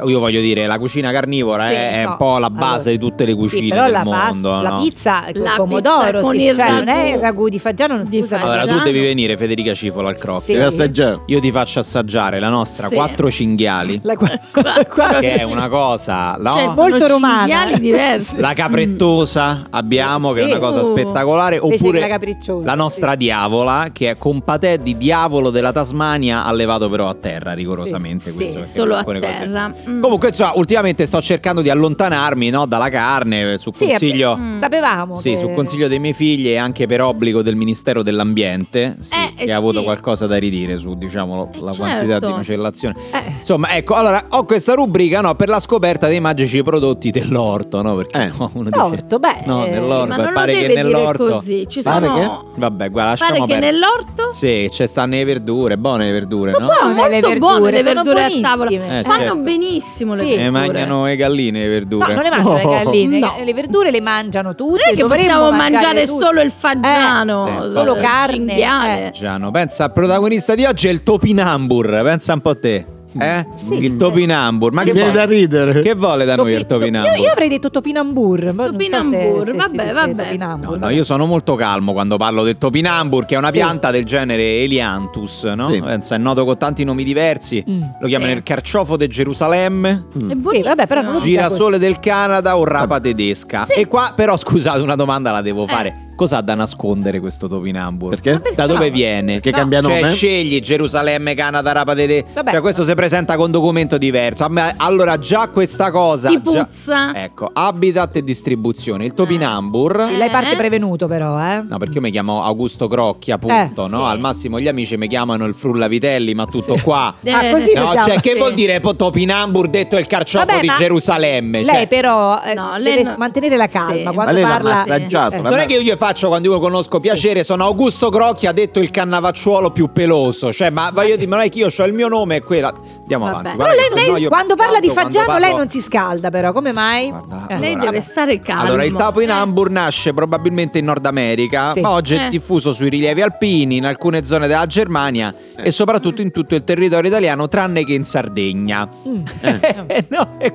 cioè, 0.00 0.10
io 0.10 0.18
voglio 0.18 0.40
dire, 0.40 0.66
la 0.66 0.78
cucina 0.78 1.12
carnivora 1.12 1.66
Sì, 1.68 1.72
è, 1.74 2.00
è 2.00 2.04
no. 2.04 2.10
un 2.10 2.16
po' 2.16 2.38
la 2.38 2.50
base 2.50 2.90
Allora, 2.90 2.90
di 2.90 2.98
tutte 2.98 3.24
le 3.24 3.30
Sì, 3.32 3.36
cucine 3.36 3.68
però 3.68 3.82
del 3.84 3.92
la, 3.92 4.02
pasta- 4.02 4.24
mondo. 4.32 4.60
la 4.60 4.68
no? 4.70 4.82
pizza 4.82 5.22
con 5.32 5.42
La 5.42 5.50
il 5.50 5.56
pomodoro, 5.56 6.04
pizza 6.04 6.20
con 6.20 6.34
sì, 6.34 6.42
il 6.42 6.56
cioè 6.56 6.70
non 6.72 6.88
è 6.88 7.12
il 7.12 7.18
ragù 7.18 7.48
di 7.48 7.58
Faggiano, 7.58 7.96
non 7.96 8.06
scusa. 8.10 8.38
Faggiano. 8.38 8.52
Allora, 8.62 8.76
tu 8.78 8.82
devi 8.84 9.00
venire, 9.00 9.36
Federica 9.36 9.74
Cifola, 9.74 10.08
al 10.08 10.16
crocchio. 10.16 10.70
Sì. 10.70 11.02
Io 11.26 11.40
ti 11.40 11.50
faccio 11.50 11.78
assaggiare 11.78 12.40
la 12.40 12.48
nostra 12.48 12.88
Sì. 12.88 12.94
quattro 12.94 13.30
cinghiali. 13.30 14.00
La 14.02 14.14
qua- 14.16 14.28
Quattro- 14.52 14.84
qua- 14.92 15.18
che 15.20 15.32
è 15.32 15.42
una 15.44 15.68
cosa 15.68 16.36
no? 16.38 16.52
Cioè, 16.52 16.74
Molto 16.74 17.06
romana. 17.06 17.78
diversi. 17.78 18.38
La 18.40 18.52
caprettosa 18.52 19.64
abbiamo, 19.70 20.32
che 20.32 20.40
è 20.42 20.44
Sì. 20.44 20.50
una 20.50 20.58
cosa 20.58 20.80
Uh. 20.80 20.84
spettacolare. 20.84 21.58
Oppure 21.58 22.00
la 22.00 22.18
la 22.64 22.74
nostra 22.74 23.12
sì. 23.12 23.16
diavola, 23.18 23.88
che 23.92 24.10
è 24.10 24.16
con 24.16 24.42
patè 24.42 24.78
di 24.78 24.96
diavolo 24.96 25.50
della 25.50 25.72
Tasmania, 25.72 26.44
allevato 26.44 26.88
però 26.88 27.08
a 27.08 27.14
terra, 27.14 27.52
rigorosamente. 27.52 28.30
Sì, 28.30 28.58
solo 28.62 28.94
a 28.96 29.04
terra. 29.04 29.72
Mm. 29.88 30.00
Comunque, 30.02 30.28
insomma, 30.28 30.52
ultimamente 30.56 31.06
sto 31.06 31.20
cercando 31.20 31.60
di 31.62 31.70
allontanarmi 31.70 32.50
no, 32.50 32.66
dalla 32.66 32.88
carne, 32.88 33.56
su 33.58 33.70
Sì, 33.74 33.86
consiglio. 33.88 34.36
Mm. 34.36 34.58
Sapevamo 34.58 35.18
Sì, 35.20 35.30
che- 35.30 35.36
su 35.36 35.50
consiglio 35.52 35.88
dei 35.88 35.98
miei 35.98 36.14
figli 36.14 36.48
e 36.48 36.56
anche 36.56 36.86
per 36.86 37.02
obbligo 37.02 37.42
del 37.42 37.56
Ministero 37.56 38.02
dell'Ambiente, 38.02 38.96
sì, 39.00 39.14
Eh, 39.14 39.34
che 39.34 39.44
eh, 39.44 39.52
ha 39.52 39.56
avuto 39.56 39.78
sì. 39.78 39.84
qualcosa 39.84 40.26
da 40.26 40.36
ridire 40.36 40.76
su 40.76 40.94
diciamo, 40.96 41.50
Eh, 41.52 41.58
la 41.60 41.72
certo. 41.72 41.76
quantità 41.78 42.18
di 42.20 42.32
macellazione. 42.32 42.94
Eh, 43.12 43.22
Insomma, 43.38 43.70
ecco, 43.76 43.94
allora 43.94 44.22
ho 44.30 44.44
questa 44.44 44.74
rubrica 44.74 45.20
no, 45.20 45.34
per 45.34 45.48
la 45.48 45.60
scoperta 45.60 46.06
dei 46.08 46.20
magici 46.20 46.62
prodotti 46.62 47.10
dell'orto, 47.10 47.82
no? 47.82 47.94
Perché 47.96 48.18
Eh. 48.22 48.30
no, 48.38 48.50
uno 48.54 48.70
dice, 48.70 48.78
L'orto, 48.78 49.18
beh, 49.18 49.36
No, 49.46 49.64
eh, 49.66 49.70
nell'orto, 49.70 50.06
ma 50.06 50.16
non 50.16 50.26
lo 50.26 50.32
pare 50.32 50.52
che 50.52 50.60
deve 50.60 50.74
dire 50.74 50.82
nell'orto 50.82 51.26
così. 51.26 51.66
Ci 51.68 51.82
Pare 51.82 52.06
sono. 52.06 52.44
Vabbè, 52.56 52.90
guarda, 52.90 53.16
Pare 53.16 53.28
lasciamo 53.30 53.46
che 53.46 53.52
perdere. 53.52 53.72
nell'orto 53.72 54.32
Sì, 54.32 54.68
ci 54.72 54.86
stanno 54.86 55.14
le 55.14 55.24
verdure, 55.24 55.76
buone 55.78 56.06
le 56.06 56.12
verdure, 56.12 56.50
Sono 56.50 56.64
no? 56.66 56.72
sono 56.72 56.94
buone 56.94 57.08
le 57.08 57.12
molto 57.14 57.28
verdure, 57.28 57.38
buone 57.58 57.70
le 57.70 57.82
sono 57.82 57.94
verdure 58.02 58.22
a 58.24 58.30
tavola. 58.40 58.70
Eh, 58.70 59.02
Fanno 59.02 59.18
certo. 59.18 59.36
Benissimo 59.64 60.14
le 60.14 60.24
Sì. 60.24 60.32
E 60.32 60.36
verdure. 60.36 60.50
mangiano 60.50 61.04
le 61.04 61.16
galline 61.16 61.58
le 61.58 61.64
No, 61.66 61.70
verdure. 61.72 62.14
non 62.14 62.22
le 62.22 62.30
mangiano 62.30 62.56
le 62.56 62.84
galline, 62.84 63.18
No. 63.18 63.32
le 63.44 63.54
verdure 63.54 63.90
le 63.90 64.00
mangiano 64.00 64.54
tutte. 64.54 64.82
Non 64.84 64.92
è 64.92 64.96
che 64.96 65.02
possiamo 65.04 65.50
mangiare 65.50 66.04
tutte. 66.06 66.24
solo 66.24 66.40
il 66.40 66.50
fagiano, 66.50 67.64
Eh, 67.64 67.68
sì. 67.68 67.70
Solo 67.70 67.94
carne, 67.96 68.56
eh. 68.56 69.10
Giano, 69.12 69.50
pensa 69.50 69.84
al 69.84 69.92
protagonista 69.92 70.54
di 70.54 70.64
oggi 70.64 70.88
è 70.88 70.90
il 70.90 71.02
Topinambur, 71.02 72.00
pensa 72.02 72.32
un 72.34 72.40
po' 72.40 72.50
a 72.50 72.54
te. 72.56 72.86
Eh? 73.18 73.46
Sì. 73.54 73.74
Il 73.84 73.96
Topinambur, 73.96 74.72
ma 74.72 74.82
che 74.82 74.92
viene 74.92 75.12
da 75.12 75.24
vuole? 75.24 75.38
ridere. 75.40 75.80
Che 75.82 75.94
vuole 75.94 76.24
da 76.24 76.34
noi 76.36 76.52
il 76.52 76.66
Topi- 76.66 76.80
Topinambur? 76.90 77.16
Io, 77.16 77.22
io 77.24 77.30
avrei 77.30 77.48
detto 77.48 77.70
topinambur. 77.70 78.52
ma 78.52 78.66
non 78.66 78.72
so 78.80 78.86
se- 78.86 78.90
Topinambur, 78.90 79.44
se 79.46 79.50
si 79.52 79.56
vabbè, 79.56 79.82
dice 79.82 79.92
vabbè. 79.92 80.22
topinambur, 80.24 80.66
No, 80.68 80.74
no, 80.74 80.78
vabbè. 80.80 80.92
io 80.92 81.04
sono 81.04 81.26
molto 81.26 81.54
calmo 81.54 81.92
quando 81.92 82.16
parlo 82.16 82.42
del 82.42 82.58
topinambur, 82.58 83.24
che 83.24 83.34
è 83.34 83.38
una 83.38 83.50
Sì. 83.50 83.58
pianta 83.58 83.90
del 83.90 84.04
genere 84.04 84.62
Elianthus, 84.62 85.44
no? 85.44 85.68
Sì. 85.70 85.80
Pensa, 85.80 86.14
è 86.14 86.18
noto 86.18 86.44
con 86.44 86.56
tanti 86.58 86.84
nomi 86.84 87.04
diversi. 87.04 87.64
Mm. 87.68 87.82
Lo 88.00 88.06
chiamano 88.06 88.30
Sì. 88.32 88.36
il 88.36 88.42
carciofo 88.42 88.96
di 88.96 89.06
Gerusalemme, 89.08 90.06
È 90.14 90.18
Sì, 90.18 90.34
buonissimo. 90.36 90.74
vabbè, 90.74 90.86
però 90.86 91.02
non 91.02 91.12
lo 91.14 91.20
dica 91.20 91.42
girasole 91.42 91.78
del 91.78 92.00
Canada 92.00 92.56
o 92.56 92.64
rapa 92.64 93.00
tedesca. 93.00 93.62
Sì. 93.64 93.72
E 93.74 93.86
qua, 93.86 94.12
però, 94.14 94.36
scusate, 94.36 94.80
una 94.80 94.94
domanda 94.96 95.30
la 95.30 95.40
devo 95.42 95.66
fare. 95.66 96.03
Cosa 96.16 96.36
ha 96.38 96.42
da 96.42 96.54
nascondere 96.54 97.18
questo 97.18 97.48
topinambur? 97.48 98.10
Perché? 98.10 98.40
Da 98.54 98.66
dove 98.66 98.90
viene? 98.90 99.40
Che 99.40 99.50
No, 99.50 99.56
cambia 99.56 99.80
Cioè, 99.82 100.00
nome? 100.00 100.12
scegli 100.12 100.60
Gerusalemme, 100.60 101.34
Canada, 101.34 101.72
rapa 101.72 101.94
tedesca. 101.94 102.28
Vabbè. 102.34 102.50
Cioè, 102.52 102.60
questo 102.60 102.84
si 102.84 102.94
presenta 102.94 103.36
con 103.36 103.50
documento 103.50 103.98
diverso. 103.98 104.46
Allora, 104.78 105.18
già 105.18 105.48
questa 105.48 105.90
cosa. 105.90 106.28
Ti 106.28 106.40
già- 106.42 106.64
puzza. 106.64 107.14
Ecco, 107.14 107.50
habitat 107.52 108.16
e 108.16 108.22
distribuzione. 108.22 109.04
Il 109.04 109.14
topinambur. 109.14 110.06
Sì, 110.08 110.16
lei 110.16 110.30
parte 110.30 110.52
Eh? 110.52 110.56
prevenuto 110.56 111.08
però, 111.08 111.36
eh. 111.40 111.62
No, 111.68 111.78
perché 111.78 111.94
io 111.96 112.00
mi 112.00 112.10
chiamo 112.12 112.42
Augusto 112.44 112.86
Crocchi, 112.86 113.32
appunto, 113.32 113.86
Eh, 113.86 113.88
no? 113.88 113.98
sì. 113.98 114.04
Al 114.12 114.20
massimo 114.20 114.60
gli 114.60 114.68
amici 114.68 114.96
mi 114.96 115.08
chiamano 115.08 115.44
il 115.46 115.54
Frullavitelli, 115.54 116.32
ma 116.34 116.44
tutto 116.46 116.76
qua. 116.82 117.12
Eh, 117.24 117.30
Ah, 117.32 117.50
così 117.50 117.72
No, 117.74 117.86
vediamo. 117.86 118.06
cioè, 118.06 118.20
che 118.20 118.30
Sì. 118.32 118.38
vuol 118.38 118.54
dire 118.54 118.78
Topinambur 118.80 119.68
detto 119.68 119.96
il 119.98 120.06
carciofo 120.06 120.44
Vabbè, 120.46 120.60
di 120.60 120.66
ma 120.68 120.74
Gerusalemme? 120.76 121.62
Lei 121.62 121.74
Cioè, 121.74 121.86
però 121.88 122.40
eh, 122.40 122.54
No, 122.54 122.76
lei 122.76 122.96
deve 122.96 123.10
no- 123.10 123.14
mantenere 123.18 123.56
la 123.56 123.66
calma 123.66 123.92
Sì. 123.94 124.02
quando 124.02 124.24
Ma 124.24 124.30
lei 124.32 124.42
l'ha 124.42 124.48
parla. 124.48 124.80
assaggiato. 124.82 125.34
Eh. 125.36 125.42
la- 125.42 125.48
non 125.50 125.58
è 125.58 125.66
che 125.66 125.74
io 125.74 125.80
gli 125.80 125.90
faccio 126.06 126.28
quando 126.28 126.52
io 126.52 126.60
conosco 126.60 127.00
piacere, 127.00 127.42
sono 127.44 127.64
Augusto 127.64 128.10
Crocchi, 128.10 128.46
ha 128.46 128.52
detto 128.52 128.78
il 128.78 128.90
cannavacciuolo 128.90 129.70
più 129.70 129.90
peloso. 129.90 130.52
Cioè, 130.52 130.68
ma 130.68 130.90
voglio 130.92 131.16
dire, 131.16 131.26
ma 131.26 131.36
non 131.36 131.46
è 131.46 131.48
che 131.48 131.60
io 131.60 131.68
ho 131.74 131.84
il 131.84 131.94
mio 131.94 132.08
nome 132.08 132.36
e 132.36 132.42
quella. 132.42 132.70
Andiamo 133.04 133.26
Vabbè. 133.26 133.38
avanti. 133.38 133.56
Guarda 133.56 133.74
Lei- 133.74 134.10
lei- 134.20 134.26
quando 134.28 134.54
parla 134.54 134.80
di 134.80 134.88
quando 134.88 135.02
Faggiano 135.12 135.32
lei 135.38 135.40
parlo- 135.42 135.56
non 135.58 135.68
si 135.68 135.80
scalda 135.82 136.30
però, 136.30 136.52
come 136.52 136.72
mai? 136.72 137.10
Guarda, 137.10 137.46
Eh. 137.48 137.58
Lei 137.58 137.72
allora- 137.74 137.84
deve 137.90 138.00
stare 138.00 138.40
calmo. 138.40 138.62
Allora, 138.62 138.84
il 138.84 138.94
Topinambur 138.94 139.70
nasce 139.70 140.14
probabilmente 140.14 140.78
in 140.78 140.86
Nord 140.86 141.04
America, 141.04 141.72
Sì. 141.74 141.80
ma 141.80 141.90
oggi 141.90 142.14
è 142.14 142.26
Eh. 142.26 142.28
diffuso 142.30 142.72
sui 142.72 142.88
rilievi 142.88 143.20
alpini, 143.20 143.76
in 143.76 143.84
alcune 143.84 144.24
zone 144.24 144.46
della 144.46 144.64
Germania 144.66 145.34
Eh. 145.56 145.68
e 145.68 145.70
soprattutto 145.70 146.22
in 146.22 146.30
tutto 146.32 146.54
il 146.54 146.64
territorio 146.64 147.08
italiano, 147.10 147.46
tranne 147.46 147.84
che 147.84 147.92
in 147.92 148.04
Sardegna. 148.04 148.88
Mm. 149.06 149.22
Eh, 149.86 150.06
no, 150.08 150.36
È 150.38 150.52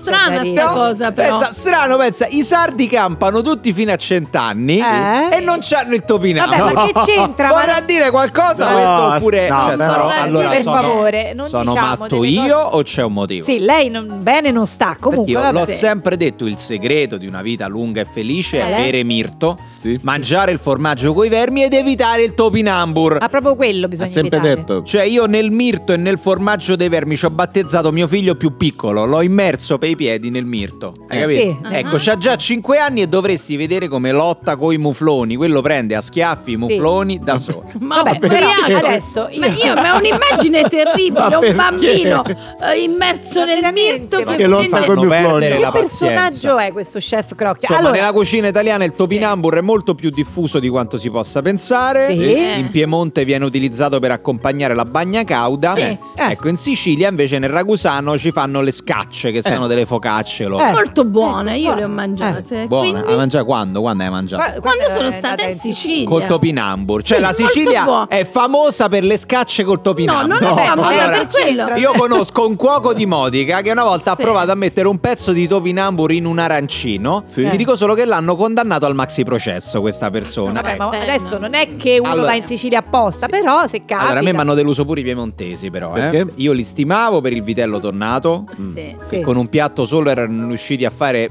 strana 0.00 0.44
sta 0.44 0.64
No, 0.68 0.72
cosa, 0.72 1.10
però. 1.12 1.36
Pensa, 1.36 1.52
strano, 1.52 1.96
pensa, 1.96 2.26
i 2.30 2.42
sardi 2.42 2.86
campano 2.86 3.42
tutti 3.42 3.72
fino 3.72 3.90
a 3.92 3.96
cent'anni 3.96 4.78
Eh? 4.78 5.36
e 5.36 5.40
non 5.40 5.58
c'hanno 5.60 5.94
il 5.94 6.04
topinambur. 6.04 6.56
Vabbè, 6.56 6.72
ma 6.72 6.86
che 6.86 6.92
c'entra? 7.12 7.48
Ma- 7.48 7.54
Vorrà 7.54 7.80
dire 7.80 8.10
qualcosa 8.10 8.66
No, 8.68 8.72
questo 8.72 9.16
oppure 9.16 9.48
no, 9.48 9.64
cioè, 9.66 9.76
però- 9.76 10.08
allora 10.08 10.48
per 10.48 10.62
favore, 10.62 11.32
non 11.34 11.48
sono 11.48 11.72
diciamo 11.72 11.86
matto 11.96 12.20
delle 12.20 12.26
io 12.32 12.58
o 12.58 12.82
c'è 12.82 13.02
un 13.02 13.12
motivo? 13.12 13.44
Sì, 13.44 13.58
lei 13.58 13.88
non- 13.88 14.18
bene 14.22 14.50
non 14.50 14.66
sta. 14.66 14.86
Perché 14.88 15.00
Comunque, 15.00 15.32
io 15.32 15.50
l'ho 15.50 15.64
sempre 15.64 16.16
detto, 16.16 16.46
il 16.46 16.58
segreto 16.58 17.16
di 17.16 17.26
una 17.26 17.42
vita 17.42 17.66
lunga 17.68 18.00
e 18.00 18.04
felice 18.04 18.60
è 18.60 18.72
Eh? 18.78 18.82
bere 18.82 19.02
mirto, 19.04 19.58
Sì. 19.78 19.98
mangiare 20.02 20.50
il 20.52 20.58
formaggio 20.58 21.12
coi 21.14 21.28
vermi 21.28 21.62
ed 21.62 21.72
evitare 21.72 22.22
il 22.24 22.34
topinambur. 22.34 23.18
Ah, 23.20 23.28
proprio 23.28 23.54
quello 23.54 23.86
Ha 23.86 23.88
bisogna 23.88 24.08
sempre 24.08 24.36
evitare. 24.38 24.56
detto. 24.56 24.82
Cioè 24.82 25.02
io 25.04 25.26
nel 25.26 25.50
mirto 25.50 25.92
e 25.92 25.96
nel 25.96 26.18
formaggio 26.18 26.74
dei 26.76 26.88
vermi 26.88 27.16
ci 27.16 27.24
ho 27.26 27.30
battezzato 27.30 27.92
mio 27.92 28.06
figlio 28.08 28.34
più 28.34 28.56
piccolo, 28.56 29.04
l'ho 29.04 29.22
immerso 29.22 29.78
per 29.78 29.90
i 29.90 29.96
piedi 29.96 30.30
nel 30.30 30.44
mirto. 30.46 30.92
Hai 31.08 31.18
Eh, 31.18 31.20
capito? 31.20 31.40
sì. 31.68 31.74
Ecco, 31.74 31.96
c'ha 31.98 32.16
già 32.16 32.36
5 32.36 32.78
anni 32.78 33.02
e 33.02 33.06
dovresti 33.06 33.56
vedere 33.56 33.88
come 33.88 34.10
lotta 34.12 34.56
coi 34.56 34.78
mufloni. 34.78 35.36
Quello 35.36 35.60
prende 35.60 35.94
a 35.94 36.00
schiaffi 36.00 36.52
i 36.52 36.56
mufloni 36.56 37.18
da 37.18 37.38
solo. 37.38 37.64
Ma 37.80 38.02
Vabbè, 38.02 38.18
però 38.18 38.34
ubriaco. 38.62 38.86
adesso 38.86 39.28
io- 39.30 39.38
Ma 39.40 39.46
io, 39.46 39.74
ma 39.74 39.94
è 39.94 39.96
un'immagine 39.98 40.62
terribile, 40.68 41.20
Ma 41.28 41.34
un 41.34 41.40
perché? 41.40 41.54
bambino 41.54 42.24
eh, 42.24 42.82
immerso 42.82 43.44
nel 43.44 43.54
veramente, 43.60 43.92
mirto 43.92 44.22
ma 44.24 44.30
che 44.32 44.36
che 44.38 44.46
lo 44.46 44.56
prende- 44.58 44.76
fa 44.76 44.84
con 44.84 44.96
Fanno 44.96 45.00
i 45.02 45.06
mufloni. 45.06 45.28
perdere 45.30 45.54
Che 45.54 45.60
la 45.60 45.70
pazienza. 45.70 46.06
personaggio 46.24 46.58
è 46.58 46.72
questo 46.72 46.98
chef 46.98 47.34
Crocchia? 47.34 47.68
Insomma, 47.68 47.78
allora, 47.78 47.94
nella 48.00 48.12
cucina 48.12 48.48
italiana 48.48 48.84
il 48.84 48.94
topinambur 48.94 49.54
è 49.56 49.60
molto 49.68 49.94
più 49.94 50.08
diffuso 50.08 50.58
di 50.60 50.68
quanto 50.70 50.96
si 50.96 51.10
possa 51.10 51.42
pensare. 51.42 52.06
Sì. 52.06 52.32
Eh, 52.32 52.58
In 52.58 52.70
Piemonte 52.70 53.26
viene 53.26 53.44
utilizzato 53.44 53.98
per 53.98 54.12
accompagnare 54.12 54.74
la 54.74 54.86
bagna 54.86 55.24
cauda. 55.24 55.74
Sì. 55.74 55.80
Eh, 55.82 55.98
Ecco, 56.30 56.48
in 56.48 56.56
Sicilia 56.56 57.08
invece 57.10 57.38
nel 57.38 57.50
ragusano 57.50 58.16
ci 58.16 58.30
fanno 58.32 58.62
le 58.62 58.70
scacce, 58.70 59.30
che 59.30 59.42
sono 59.42 59.66
delle 59.66 59.84
focacce. 59.84 60.46
lo- 60.46 60.58
Eh. 60.58 60.70
molto 60.72 61.04
buone, 61.04 61.54
Eh, 61.54 61.58
io 61.58 61.74
le 61.74 61.84
ho 61.84 61.86
buone. 61.88 61.94
mangiate. 61.94 62.66
Buone. 62.66 62.90
quindi- 62.92 63.10
Hai 63.10 63.16
mangiato 63.16 63.44
quando? 63.44 63.80
Quando 63.80 64.02
hai 64.04 64.10
mangiato? 64.10 64.42
qua- 64.42 64.60
quando 64.60 64.84
qua- 64.84 64.92
sono 64.94 65.10
stata 65.10 65.46
in 65.48 65.58
Sicilia. 65.58 66.08
Col 66.08 66.24
topinambur. 66.26 67.02
Cioè 67.02 67.16
Sì, 67.18 67.22
la 67.22 67.32
Sicilia 67.32 68.06
è 68.08 68.24
famosa 68.24 68.88
per 68.88 69.04
le 69.04 69.16
scacce 69.18 69.64
col 69.64 69.76
No, 69.76 69.82
topinambur. 69.82 70.40
non 70.40 70.58
è 70.58 70.66
famosa 70.66 70.88
Allora, 70.88 71.08
per 71.18 71.26
quello. 71.26 71.76
Io 71.76 71.92
conosco 71.92 72.46
un 72.46 72.56
cuoco 72.56 72.94
di 72.94 73.04
Modica 73.06 73.60
che 73.60 73.70
una 73.70 73.84
volta 73.84 74.14
Sì. 74.14 74.20
ha 74.20 74.24
provato 74.24 74.50
a 74.52 74.54
mettere 74.54 74.88
un 74.88 74.98
pezzo 74.98 75.32
di 75.32 75.46
topinambur 75.46 76.12
in 76.12 76.24
un 76.24 76.38
arancino. 76.38 77.24
Sì. 77.26 77.42
Vi 77.44 77.56
dico 77.56 77.76
solo 77.76 77.94
che 77.94 78.04
l'hanno 78.04 78.36
condannato 78.36 78.86
al 78.86 78.94
maxi 78.94 79.24
processo 79.24 79.57
questa 79.80 80.10
persona. 80.10 80.60
Vabbè, 80.60 80.76
ma 80.76 80.88
adesso 80.88 81.34
no. 81.34 81.40
non 81.40 81.54
è 81.54 81.76
che 81.76 81.98
uno 81.98 82.10
Allora- 82.10 82.28
va 82.28 82.34
in 82.34 82.46
Sicilia 82.46 82.78
apposta, 82.78 83.28
però 83.28 83.66
se 83.66 83.78
capita. 83.84 83.98
Allora, 84.00 84.20
a 84.20 84.22
me 84.22 84.32
mi 84.32 84.38
hanno 84.38 84.54
deluso 84.54 84.84
pure 84.84 85.00
i 85.00 85.02
piemontesi, 85.04 85.70
però. 85.70 85.94
eh. 85.96 86.26
Io 86.36 86.52
li 86.52 86.64
stimavo 86.64 87.20
per 87.20 87.32
il 87.32 87.42
vitello 87.42 87.78
tonnato. 87.80 88.44
Sì. 88.50 88.94
Sì. 88.98 89.16
Che 89.16 89.20
con 89.22 89.36
un 89.36 89.48
piatto 89.48 89.84
solo 89.86 90.10
erano 90.10 90.46
riusciti 90.48 90.84
a 90.84 90.90
fare 90.90 91.30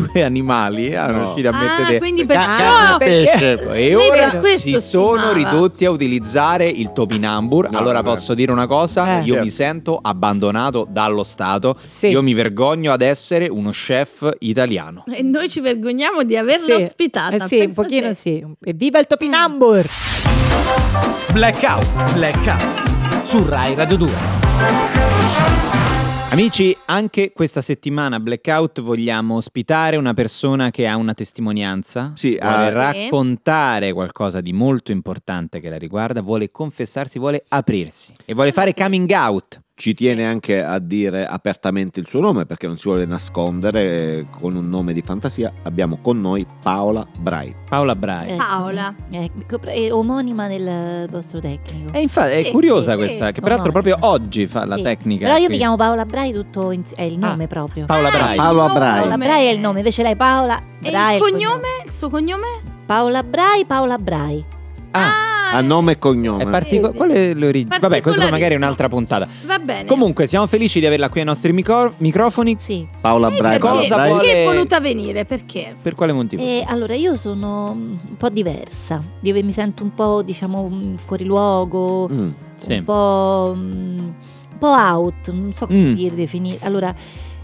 due, 0.00 0.22
animali. 0.22 0.86
eh, 0.88 0.92
Erano 0.92 1.12
No. 1.12 1.22
riusciti 1.24 1.46
a 1.46 1.50
Ah, 1.50 1.58
mettere. 1.58 1.98
quindi 1.98 2.26
Ca- 2.26 2.34
perciò 2.34 2.94
e 2.94 2.98
pesce. 2.98 3.72
E 3.74 3.94
ora 3.94 4.40
si 4.42 4.80
sono 4.80 5.16
stimava. 5.16 5.32
ridotti 5.32 5.84
a 5.84 5.90
utilizzare 5.90 6.66
il 6.68 6.92
topinambur. 6.92 7.70
No, 7.70 7.78
allora 7.78 8.02
posso 8.02 8.34
dire 8.34 8.52
una 8.52 8.66
cosa: 8.66 9.20
Eh. 9.20 9.24
io 9.24 9.40
mi 9.40 9.50
sento 9.50 9.98
abbandonato 10.00 10.86
dallo 10.88 11.22
Stato. 11.22 11.76
Sì. 11.82 12.08
Io 12.08 12.22
mi 12.22 12.34
vergogno 12.34 12.92
ad 12.92 13.02
essere 13.02 13.48
uno 13.48 13.70
chef 13.70 14.28
italiano. 14.40 15.04
E 15.12 15.22
noi 15.22 15.48
ci 15.48 15.60
vergogniamo 15.60 16.22
di 16.22 16.36
averlo 16.36 16.76
Sì. 16.76 16.82
ospitata. 16.82 17.36
Eh 17.36 17.40
sì, 17.40 17.58
un 17.60 17.72
pochino 17.72 18.08
te. 18.08 18.14
sì. 18.14 18.44
Evviva 18.64 18.98
il 18.98 19.06
topinambur! 19.06 19.86
Blackout, 21.32 22.12
blackout. 22.14 23.22
Su 23.22 23.44
Rai 23.46 23.74
Radio 23.74 23.96
2. 23.96 24.99
Amici, 26.30 26.76
anche 26.84 27.32
questa 27.32 27.60
settimana 27.60 28.20
Blackout 28.20 28.80
vogliamo 28.82 29.34
ospitare 29.34 29.96
una 29.96 30.14
persona 30.14 30.70
che 30.70 30.86
ha 30.86 30.96
una 30.96 31.12
testimonianza. 31.12 32.12
Sì, 32.14 32.38
vuole 32.40 32.66
ah, 32.66 32.70
raccontare 32.70 33.92
qualcosa 33.92 34.40
di 34.40 34.52
molto 34.52 34.92
importante 34.92 35.58
che 35.58 35.68
la 35.68 35.76
riguarda, 35.76 36.22
vuole 36.22 36.52
confessarsi, 36.52 37.18
vuole 37.18 37.44
aprirsi 37.48 38.12
e 38.24 38.34
vuole 38.34 38.52
fare 38.52 38.74
coming 38.74 39.10
out. 39.10 39.60
Ci 39.80 39.94
tiene 39.94 40.26
anche 40.26 40.62
a 40.62 40.78
dire 40.78 41.26
apertamente 41.26 42.00
il 42.00 42.06
suo 42.06 42.20
nome 42.20 42.44
perché 42.44 42.66
non 42.66 42.76
si 42.76 42.86
vuole 42.86 43.06
nascondere 43.06 43.80
eh, 44.18 44.26
con 44.30 44.54
un 44.54 44.68
nome 44.68 44.92
di 44.92 45.00
fantasia. 45.00 45.50
Abbiamo 45.62 45.96
con 46.02 46.20
noi 46.20 46.44
Paola 46.62 47.06
Brai. 47.18 47.54
Paola 47.66 47.96
Brai. 47.96 48.28
Eh, 48.28 48.36
Paola. 48.36 48.94
sì. 49.08 49.16
Eh, 49.16 49.30
è 49.86 49.90
omonima 49.90 50.48
del 50.48 51.08
vostro 51.08 51.40
tecnico. 51.40 51.94
E 51.94 52.02
infatti 52.02 52.32
è 52.32 52.42
Sì, 52.44 52.50
curiosa 52.50 52.90
sì, 52.90 52.96
questa, 52.98 53.26
sì. 53.28 53.32
che 53.32 53.40
peraltro 53.40 53.70
Omonima. 53.70 53.96
proprio 53.96 54.10
oggi 54.12 54.46
fa 54.46 54.66
la 54.66 54.76
tecnica. 54.76 55.24
Però 55.24 55.38
io 55.38 55.44
qui. 55.44 55.52
mi 55.54 55.58
chiamo 55.58 55.76
Paola 55.76 56.04
Brai, 56.04 56.30
tutto 56.34 56.72
in- 56.72 56.84
è 56.94 57.02
il 57.04 57.18
nome 57.18 57.44
Ah, 57.44 57.46
proprio. 57.46 57.86
Paola 57.86 58.10
Brai. 58.10 58.36
Paola 58.36 58.68
Brai. 58.68 59.00
Paola. 59.00 59.16
Brai 59.16 59.46
è 59.46 59.50
il 59.50 59.60
nome, 59.60 59.78
invece 59.78 60.02
lei 60.02 60.14
Paola 60.14 60.58
E 60.82 60.90
Brai. 60.90 61.12
è 61.12 61.14
il 61.14 61.22
cognome? 61.22 61.66
Il 61.86 61.90
suo 61.90 62.10
cognome? 62.10 62.46
Paola 62.84 63.22
Brai, 63.22 63.64
Paola 63.64 63.96
Brai. 63.96 64.44
Ah, 64.90 65.29
A 65.52 65.60
nome 65.60 65.92
e 65.92 65.98
cognome. 65.98 66.42
è 66.44 66.46
particolare. 66.48 66.96
Qual 66.96 67.10
è 67.10 67.34
le 67.34 67.46
origini? 67.46 67.78
Vabbè, 67.78 68.00
questo 68.00 68.28
magari 68.28 68.54
è 68.54 68.56
un'altra 68.56 68.88
puntata. 68.88 69.26
Va 69.46 69.58
bene. 69.58 69.84
Comunque, 69.86 70.26
siamo 70.26 70.46
felici 70.46 70.80
di 70.80 70.86
averla 70.86 71.08
qui 71.08 71.20
ai 71.20 71.26
nostri 71.26 71.52
micro- 71.52 71.94
microfoni. 71.98 72.56
Sì. 72.58 72.86
Paola 73.00 73.28
Eh, 73.28 73.36
Paola 73.36 73.58
cosa 73.58 73.94
Brai. 73.96 74.08
vuole- 74.08 74.24
perché 74.24 74.42
è 74.42 74.46
voluta 74.46 74.80
venire? 74.80 75.24
Perché? 75.24 75.76
Per 75.80 75.94
quale 75.94 76.12
motivo? 76.12 76.42
E 76.42 76.64
allora 76.66 76.94
io 76.94 77.16
sono 77.16 77.70
un 77.72 78.16
po' 78.16 78.28
diversa, 78.28 79.02
mi 79.20 79.52
sento 79.52 79.82
un 79.82 79.94
po' 79.94 80.22
diciamo 80.22 80.70
fuori 80.96 81.24
luogo, 81.24 82.08
Mm. 82.10 82.28
Sì. 82.56 82.72
un 82.74 82.84
po', 82.84 83.52
mm, 83.56 83.96
un 83.98 84.58
po' 84.58 84.68
out, 84.74 85.30
non 85.30 85.52
so 85.54 85.66
come 85.66 85.90
Mm. 85.90 85.94
dire, 85.94 86.14
definire. 86.14 86.58
Allora, 86.62 86.94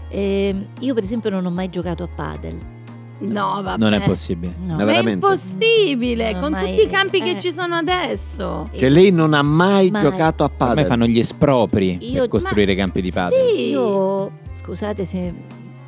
ehm, 0.09 0.65
io 0.79 0.93
per 0.93 1.03
esempio 1.03 1.29
non 1.29 1.45
ho 1.45 1.49
mai 1.49 1.69
giocato 1.69 2.03
a 2.03 2.07
padel. 2.13 2.55
No, 3.19 3.61
vabbè. 3.63 3.77
Non 3.83 3.93
è 3.93 4.01
possibile. 4.01 4.53
No. 4.63 4.75
Ma 4.75 4.85
è 4.91 4.99
impossibile, 5.09 6.33
No, 6.33 6.39
con 6.39 6.53
tutti 6.53 6.77
è- 6.79 6.83
i 6.83 6.87
campi 6.87 7.21
che 7.21 7.31
eh. 7.31 7.39
ci 7.39 7.51
sono 7.51 7.75
adesso. 7.75 8.69
Cioè 8.77 8.89
lei 8.89 9.11
non 9.11 9.33
ha 9.33 9.41
mai 9.41 9.89
Ma- 9.89 10.01
giocato 10.01 10.43
a 10.43 10.47
A 10.47 10.49
me 10.49 10.55
padel. 10.57 10.85
fanno 10.85 11.05
gli 11.07 11.17
espropri 11.19 11.97
Io- 12.11 12.21
per 12.21 12.27
costruire 12.29 12.73
ma- 12.75 12.79
campi 12.81 13.01
di 13.01 13.11
padel. 13.11 13.39
Sì. 13.55 13.69
Io, 13.69 14.31
scusate 14.53 15.03
se 15.05 15.33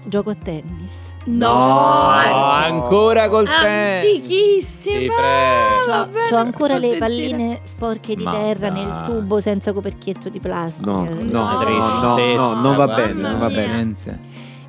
gioco 0.07 0.31
a 0.31 0.35
tennis. 0.35 1.13
No, 1.25 1.49
Oh, 1.49 2.07
ancora 2.07 3.29
col 3.29 3.45
te. 3.45 3.99
antichissima. 4.01 4.97
Ti 4.97 5.05
prego. 5.05 5.79
C'ho, 5.85 5.91
Vabbè, 5.91 6.27
c'ho 6.29 6.35
non 6.35 6.45
ancora 6.47 6.77
le 6.77 6.97
palline 6.97 7.59
sporche 7.63 8.15
di 8.15 8.23
Ma 8.23 8.31
terra 8.31 8.69
dai. 8.69 8.83
nel 8.85 9.03
tubo 9.05 9.39
senza 9.39 9.71
coperchietto 9.71 10.29
di 10.29 10.39
plastica. 10.39 10.89
No, 10.89 11.05
Eh, 11.05 11.13
no, 11.13 11.43
No, 11.43 11.61
no, 11.61 12.17
no, 12.17 12.35
no, 12.35 12.61
non 12.61 12.75
va 12.75 12.87
bene, 12.87 13.13
non 13.13 13.37
va 13.39 13.47
bene. 13.49 13.95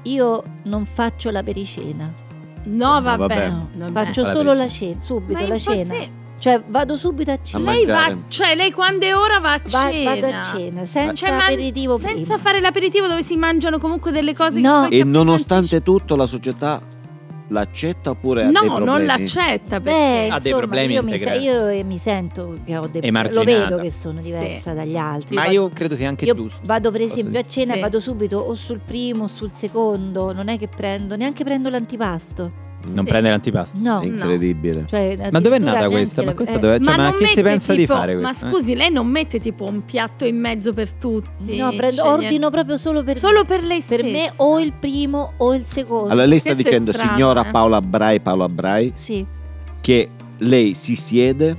Io 0.05 0.43
non 0.64 0.85
faccio 0.87 1.31
la 1.31 1.43
pericena, 1.43 2.12
No, 2.64 3.00
vabbè. 3.00 3.17
vabbè. 3.17 3.49
no, 3.49 3.69
vabbè. 3.75 3.93
faccio 4.05 4.23
Alla 4.23 4.33
solo 4.35 4.52
la 4.52 4.69
cena, 4.69 5.00
subito 5.00 5.47
la 5.47 5.59
cena. 5.59 5.95
Cioè 6.40 6.62
vado 6.69 6.97
subito 6.97 7.31
a 7.33 7.38
cena. 7.43 7.71
Lei 7.71 7.85
va, 7.85 8.17
cioè 8.29 8.55
lei 8.55 8.71
quando 8.73 9.05
è 9.05 9.14
ora 9.14 9.40
va 9.40 9.52
a 9.52 9.61
Va- 9.62 9.90
cena. 9.90 10.14
vado 10.14 10.26
a 10.26 10.43
cena 10.43 10.87
senza 10.87 11.26
Cioè, 11.26 11.31
aperitivo 11.37 11.99
senza 11.99 12.14
prima. 12.35 12.38
fare 12.38 12.61
l'aperitivo 12.61 13.07
dove 13.09 13.23
si 13.23 13.37
mangiano 13.37 13.79
comunque 13.79 14.11
delle 14.11 14.35
cose 14.35 14.59
No. 14.61 14.87
che 14.88 14.99
E 15.00 15.05
nonostante 15.05 15.83
tutto 15.83 16.17
la 16.17 16.25
società 16.26 16.81
l'accetta 17.50 18.11
oppure 18.11 18.42
ha 18.42 18.45
dei 18.47 18.52
No, 18.52 18.61
problemi? 18.61 18.85
non 18.87 19.04
l'accetta 19.04 19.80
perché 19.80 19.90
Beh, 19.99 20.16
Ha 20.16 20.26
dei 20.26 20.35
insomma, 20.52 20.57
problemi 20.59 20.95
io, 20.95 21.02
mi, 21.02 21.12
integrali. 21.12 21.42
io 21.45 21.69
eh, 21.69 21.85
mi 21.85 21.99
sento 21.99 22.59
che 22.64 22.76
ho 22.76 22.87
dei 22.87 23.00
lo 23.00 23.07
Emarginata. 23.07 23.45
vedo 23.45 23.76
che 23.83 23.90
sono 23.90 24.19
Sì. 24.19 24.25
diversa 24.25 24.73
dagli 24.73 24.97
altri. 24.97 25.35
Ma 25.35 25.42
Vado- 25.42 25.52
io 25.54 25.69
credo 25.71 25.95
sia 25.97 26.09
anche 26.09 26.25
io 26.25 26.35
giusto. 26.35 26.61
vado 26.64 26.90
per 26.90 27.00
esempio 27.02 27.38
a 27.38 27.42
cena 27.45 27.73
Sì. 27.73 27.78
e 27.78 27.80
vado 27.83 28.00
subito 28.00 28.38
o 28.38 28.54
sul 28.54 28.80
primo 28.85 29.25
o 29.25 29.28
sul 29.28 29.52
secondo, 29.52 30.33
non 30.33 30.49
è 30.49 30.59
che 30.59 30.69
prendo, 30.69 31.16
neanche 31.16 31.45
prendo 31.45 31.69
l'antipasto. 31.71 32.69
Non 32.82 33.04
Sì. 33.04 33.10
prende 33.10 33.28
l'antipasto. 33.30 33.78
No. 33.82 34.00
È 34.00 34.06
incredibile. 34.06 34.84
Cioè, 34.88 35.16
Ma 35.30 35.40
dov'è 35.40 35.56
addirittura 35.56 35.72
nata 35.72 35.88
questa? 35.90 36.22
Ma 36.22 36.34
questa 36.34 36.54
eh, 36.54 36.58
dove... 36.58 36.80
cioè, 36.82 36.96
ma, 36.96 37.10
non 37.10 37.18
che 37.18 37.26
si 37.26 37.42
pensa 37.42 37.75
tipo- 37.75 37.92
di 37.92 37.99
fare 38.00 38.14
Ma 38.14 38.28
questo? 38.28 38.46
eh? 38.46 38.50
scusi, 38.50 38.75
lei 38.75 38.90
non 38.90 39.06
mette 39.06 39.38
tipo 39.40 39.64
un 39.68 39.84
piatto 39.84 40.25
in 40.25 40.38
mezzo 40.40 40.72
per 40.72 40.92
tutti? 40.92 41.56
No, 41.56 41.70
prendo, 41.72 42.02
Sceglie- 42.02 42.08
ordino 42.25 42.50
proprio 42.50 42.78
solo 42.78 43.02
per 43.02 43.18
Solo 43.18 43.44
per 43.44 43.62
lei 43.62 43.82
Per 43.82 44.02
me 44.02 44.32
o 44.37 44.58
il 44.60 44.72
primo 44.72 45.34
o 45.37 45.54
il 45.54 45.64
secondo. 45.66 46.08
Allora 46.08 46.26
lei 46.26 46.38
sta 46.38 46.54
Questo 46.54 46.70
dicendo, 46.70 46.92
signora 46.92 47.46
eh. 47.46 47.50
Paola 47.50 47.80
Brai, 47.82 48.20
Paola 48.20 48.46
Brai, 48.49 48.92
Sì, 48.94 49.25
che 49.80 50.08
lei 50.38 50.75
si 50.75 50.96
siede 50.96 51.56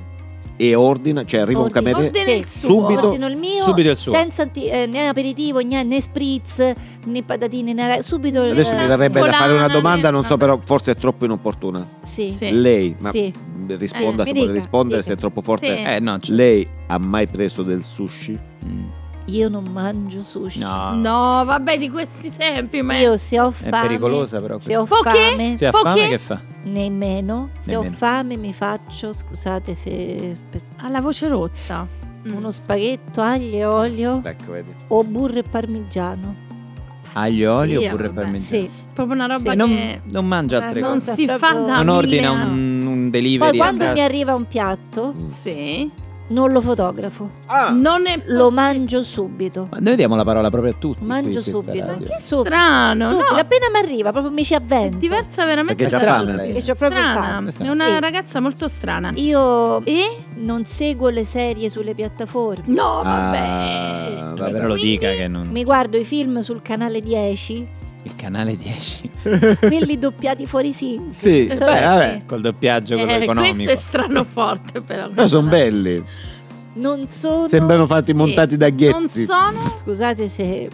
e 0.70 0.76
ordina, 0.76 1.26
cioè 1.26 1.40
arriva 1.42 1.62
Ordina. 1.62 1.80
un 1.80 1.86
cameriere 1.86 2.18
Ordina 2.20 2.38
il 2.38 2.48
suo. 2.48 2.70
subito 2.82 3.08
ordino 3.08 3.28
il 3.28 3.36
mio 3.38 3.62
Subito 3.64 3.90
il 3.90 3.96
suo. 3.98 4.14
senza 4.14 4.44
anti- 4.44 4.68
eh, 4.68 4.86
né 4.86 5.08
aperitivo, 5.08 5.60
né, 5.60 5.82
né 5.84 6.00
spritz, 6.00 6.74
né 7.06 7.24
patatine, 7.24 7.74
né 7.74 8.02
subito 8.04 8.44
il- 8.44 8.52
Adesso 8.52 8.74
Una 8.74 8.82
mi 8.84 8.88
verrebbe 8.88 9.20
da 9.22 9.32
fare 9.32 9.54
una 9.54 9.68
domanda, 9.68 10.12
non 10.12 10.24
so 10.24 10.38
vabbè. 10.38 10.42
però 10.46 10.60
forse 10.64 10.92
è 10.92 10.96
troppo 10.96 11.26
inopportuna. 11.26 11.88
Sì. 12.04 12.30
Sì. 12.30 12.52
Lei, 12.52 12.96
ma 13.00 13.10
Sì. 13.12 13.32
risponda 13.68 14.24
Eh, 14.24 14.26
se 14.28 14.32
mi 14.34 14.38
vuole 14.40 14.52
dica, 14.54 14.64
rispondere, 14.64 15.02
dica. 15.02 15.12
se 15.12 15.14
è 15.14 15.20
troppo 15.20 15.42
forte. 15.42 15.68
Sì. 15.78 15.84
Eh, 15.84 16.00
no, 16.00 16.20
c- 16.20 16.30
Lei 16.30 16.68
ha 16.88 16.98
mai 17.00 17.28
preso 17.28 17.64
del 17.64 17.84
sushi? 17.84 18.38
Mm. 18.66 18.84
Io 19.32 19.48
non 19.50 19.64
mangio 19.72 20.24
sushi. 20.24 20.60
no. 20.60 20.94
No, 20.96 21.46
vabbè, 21.46 21.78
di 21.78 21.90
questi 21.90 22.32
tempi, 22.36 22.82
ma 22.82 22.98
Io 22.98 23.16
se 23.18 23.40
ho 23.40 23.50
È 23.50 23.52
fame, 23.52 23.88
pericolosa 23.88 24.40
però. 24.42 24.58
se 24.60 24.76
ho 24.76 24.84
Poche? 24.86 25.10
fame, 25.10 25.58
Se 25.58 25.66
ha 25.68 25.72
fame 25.72 26.08
che 26.10 26.18
fa? 26.18 26.42
nemmeno, 26.64 27.50
se 27.62 27.72
Nemmeno. 27.72 27.90
ho 27.90 27.94
fame 27.96 28.36
mi 28.38 28.54
faccio, 28.54 29.14
scusate 29.14 29.74
se 29.76 30.36
ha 30.78 30.90
la 30.90 31.02
voce 31.02 31.28
rotta. 31.28 31.88
Mm. 32.28 32.36
uno 32.36 32.52
spaghetto, 32.52 33.20
aglio 33.22 33.58
e 33.58 33.66
olio 33.66 34.22
Ecco, 34.24 34.52
vedi. 34.52 34.72
o 34.90 35.04
burro 35.04 35.40
e 35.40 35.44
parmigiano. 35.44 36.36
Aglio, 37.14 37.56
olio 37.56 37.80
Sì, 37.82 37.88
oppure 37.88 38.04
vabbè, 38.10 38.22
parmigiano? 38.22 38.62
Sì. 38.64 38.70
Proprio 38.94 39.16
una 39.16 39.26
roba 39.26 39.54
non, 39.56 39.70
che 39.70 40.02
non 40.04 40.28
mangia 40.28 40.60
Eh, 40.62 40.64
altre 40.66 40.80
non 40.82 40.92
cose. 40.94 41.06
non 41.08 41.16
si 41.16 41.26
fa 41.26 41.54
da 41.54 41.76
Non 41.82 41.88
ordina 41.90 42.30
un, 42.32 42.86
un 42.86 43.02
Poi 43.02 43.10
delivery 43.10 43.58
a 43.58 43.60
quando 43.60 43.92
mi 43.92 44.02
arriva 44.02 44.34
un 44.36 44.46
piatto, 44.48 45.16
Sì. 45.26 45.90
Non 46.32 46.52
lo 46.52 46.62
fotografo, 46.62 47.30
Ah, 47.48 47.70
Non 47.70 48.08
è 48.08 48.22
lo 48.26 48.50
mangio 48.52 49.04
subito. 49.04 49.68
Ma 49.72 49.78
noi 49.80 49.96
diamo 49.96 50.16
la 50.16 50.24
parola 50.24 50.50
proprio 50.50 50.72
a 50.72 50.76
tutti. 50.78 51.04
Mangio 51.04 51.42
subito. 51.42 51.86
Ma 51.86 51.98
che 51.98 52.20
subito? 52.20 52.44
strano, 52.50 53.08
Subito, 53.10 53.32
no? 53.34 53.38
appena 53.40 53.66
mi 53.72 53.78
arriva, 53.80 54.12
proprio 54.12 54.32
mi 54.32 54.44
ci 54.44 54.54
È 54.54 54.58
avvento. 54.58 54.98
diversa 54.98 55.46
veramente 55.46 55.84
Perché 55.84 55.96
È 55.98 56.00
fame. 56.00 56.36
lei. 56.36 56.52
Proprio 56.64 56.90
strana. 56.90 57.44
È 57.58 57.70
una 57.70 57.86
Sì. 57.96 58.00
ragazza 58.00 58.40
molto 58.40 58.68
strana. 58.68 59.12
Io 59.16 59.86
E? 59.86 60.18
non 60.36 60.66
seguo 60.66 61.10
le 61.10 61.26
serie 61.26 61.70
sulle 61.70 61.94
piattaforme. 61.94 62.74
No, 62.74 63.00
Ah, 63.00 63.04
vabbè. 63.04 63.40
vabbè. 63.40 64.34
Vabbè, 64.40 64.52
però 64.52 64.68
lo 64.68 64.76
dica 64.76 65.12
che 65.12 65.28
non... 65.28 65.48
Mi 65.52 65.64
guardo 65.64 65.98
i 65.98 66.06
film 66.06 66.42
sul 66.42 66.62
canale 66.62 67.00
10, 67.02 67.68
Il 68.04 68.16
canale 68.16 68.56
10. 68.58 69.12
quelli 69.60 69.98
doppiati 69.98 70.48
fuori. 70.48 70.74
Sì, 70.74 70.98
Eh, 71.48 71.56
beh, 71.56 71.56
vabbè. 71.58 72.22
Col 72.26 72.42
doppiaggio 72.42 72.96
quello 72.96 73.12
Eh, 73.12 73.24
economico. 73.24 73.54
questo 73.56 73.72
è 73.72 73.76
strano 73.76 74.24
forte 74.24 74.82
però. 74.82 75.08
No, 75.14 75.28
sono 75.28 75.48
belli. 75.50 76.04
Non 76.74 77.06
sono. 77.06 77.48
Sembrano 77.48 77.86
fatti 77.86 78.12
Sì. 78.12 78.14
montati 78.14 78.58
da 78.58 78.68
Non 78.70 78.76
Ghezzi. 78.78 79.26
sono 79.26 79.74
Scusate 79.78 80.30
se 80.30 80.68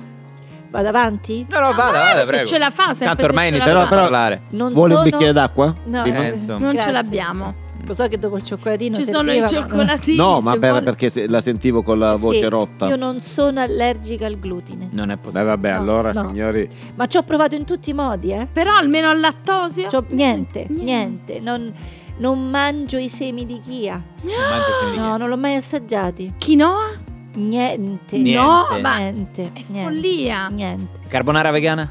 vado 0.70 0.88
avanti. 0.88 1.46
No, 1.50 1.60
no, 1.60 1.74
vada, 1.74 1.84
ma 1.84 1.92
vada, 1.92 2.20
se 2.22 2.28
prego. 2.28 2.46
ce 2.46 2.58
la 2.60 2.70
fa, 2.70 2.84
sempre 2.94 3.06
Tanto 3.08 3.22
se 3.24 3.28
ormai 3.28 3.46
ce 3.46 3.50
la 3.52 3.56
inizierò 3.58 3.82
a 3.82 3.88
parlare. 3.88 4.42
Non 4.52 4.74
Vuole 4.74 4.94
un 4.94 5.00
sono- 5.00 5.10
bicchiere 5.12 5.34
d'acqua? 5.34 5.76
No? 5.86 6.04
Eh, 6.06 6.28
insomma. 6.30 6.72
Non 6.72 6.80
ce 6.80 6.92
l'abbiamo. 6.92 7.54
Lo 7.88 7.93
so 7.93 8.06
che 8.08 8.17
dopo 8.19 8.36
il 8.36 8.43
cioccolatino 8.43 8.95
Ci 8.97 9.06
sono 9.06 9.32
i 9.32 9.47
cioccolatini. 9.47 10.17
No, 10.17 10.41
ma 10.41 10.58
per- 10.58 10.84
perché 10.84 11.08
se- 11.10 11.26
la 11.28 11.39
sentivo 11.39 11.84
con 11.84 11.97
la 11.97 12.15
voce 12.15 12.39
Sì, 12.39 12.45
rotta. 12.50 12.88
Io 12.89 12.97
non 12.97 13.21
sono 13.21 13.62
allergica 13.62 14.26
al 14.26 14.38
glutine. 14.38 14.89
Non 14.91 15.10
è 15.10 15.15
Beh, 15.15 15.21
possibile. 15.21 15.43
vabbè, 15.45 15.71
No, 15.71 15.78
allora, 15.80 16.12
no. 16.12 16.28
signori. 16.28 16.67
Ma 16.95 17.08
ci 17.08 17.15
ho 17.15 17.21
provato 17.23 17.56
in 17.56 17.63
tutti 17.63 17.91
i 17.91 17.93
modi, 17.93 18.32
eh. 18.34 18.45
Però 18.52 18.73
almeno 18.76 19.10
al 19.10 19.19
lattosio. 19.21 19.88
C'ho- 19.88 20.04
niente, 20.10 20.65
niente. 20.69 21.39
Non, 21.41 21.73
non 22.17 22.50
mangio 22.50 22.97
i 22.97 23.08
semi 23.08 23.45
di 23.45 23.62
chia. 23.62 23.93
Non 24.21 24.34
No, 24.34 24.91
niente. 24.91 25.17
non 25.19 25.30
l'ho 25.30 25.38
mai 25.38 25.56
assaggiati. 25.56 26.34
Quinoa? 26.43 26.89
Niente. 27.36 28.17
Niente. 28.17 28.17
No, 28.43 28.65
ma 28.82 28.97
Niente. 28.97 29.43
è 29.43 29.52
niente, 29.67 29.84
follia. 29.84 30.47
Niente. 30.50 31.00
Carbonara 31.08 31.52
vegana? 31.52 31.89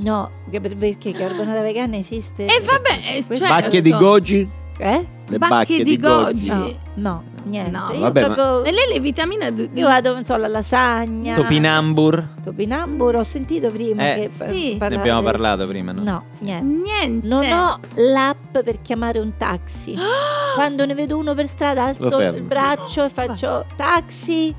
No, 0.00 0.30
perché 0.48 1.10
carbonara 1.12 1.60
vegana 1.60 1.96
esiste. 1.98 2.46
E 2.46 2.60
vabbè, 2.64 2.98
eh, 3.10 3.12
Questo- 3.26 3.36
cioè- 3.36 3.48
Bacche 3.48 3.82
di 3.82 3.90
goji? 3.90 4.48
Eh? 4.78 5.06
Le 5.30 5.38
Bacche 5.38 5.54
bacche, 5.54 5.76
di 5.76 5.84
di 5.84 5.98
goji. 5.98 6.48
goji. 6.48 6.76
No, 6.94 7.10
no, 7.10 7.22
niente. 7.44 7.70
No. 7.70 7.88
Io 7.92 7.98
Vabbè, 8.00 8.20
ma- 8.28 8.34
proprio- 8.34 8.64
E 8.64 8.72
lei 8.72 8.92
le 8.94 9.00
vitamine. 9.00 9.54
d- 9.54 9.68
Io 9.74 9.86
vado, 9.86 10.14
non 10.14 10.24
so, 10.24 10.36
la 10.36 10.48
lasagna. 10.48 11.34
Topinambur? 11.34 12.28
Topinambur, 12.42 13.16
ho 13.16 13.24
sentito 13.24 13.68
prima 13.70 14.14
Eh, 14.14 14.20
che 14.20 14.30
sì. 14.30 14.72
Ne 14.72 14.78
parlare- 14.78 15.00
abbiamo 15.02 15.22
parlato 15.22 15.66
prima, 15.66 15.92
no? 15.92 16.02
No, 16.02 16.24
niente. 16.38 16.64
Niente. 16.82 17.26
Non 17.26 17.44
ho 17.44 17.78
l'app 17.96 18.58
per 18.58 18.76
chiamare 18.80 19.18
un 19.18 19.32
taxi. 19.36 19.94
Quando 20.56 20.86
ne 20.86 20.94
vedo 20.94 21.18
uno 21.18 21.34
per 21.34 21.46
strada, 21.46 21.84
alzo 21.84 22.20
il 22.20 22.42
braccio 22.42 23.04
e 23.04 23.08
faccio 23.10 23.66
taxi. 23.76 24.54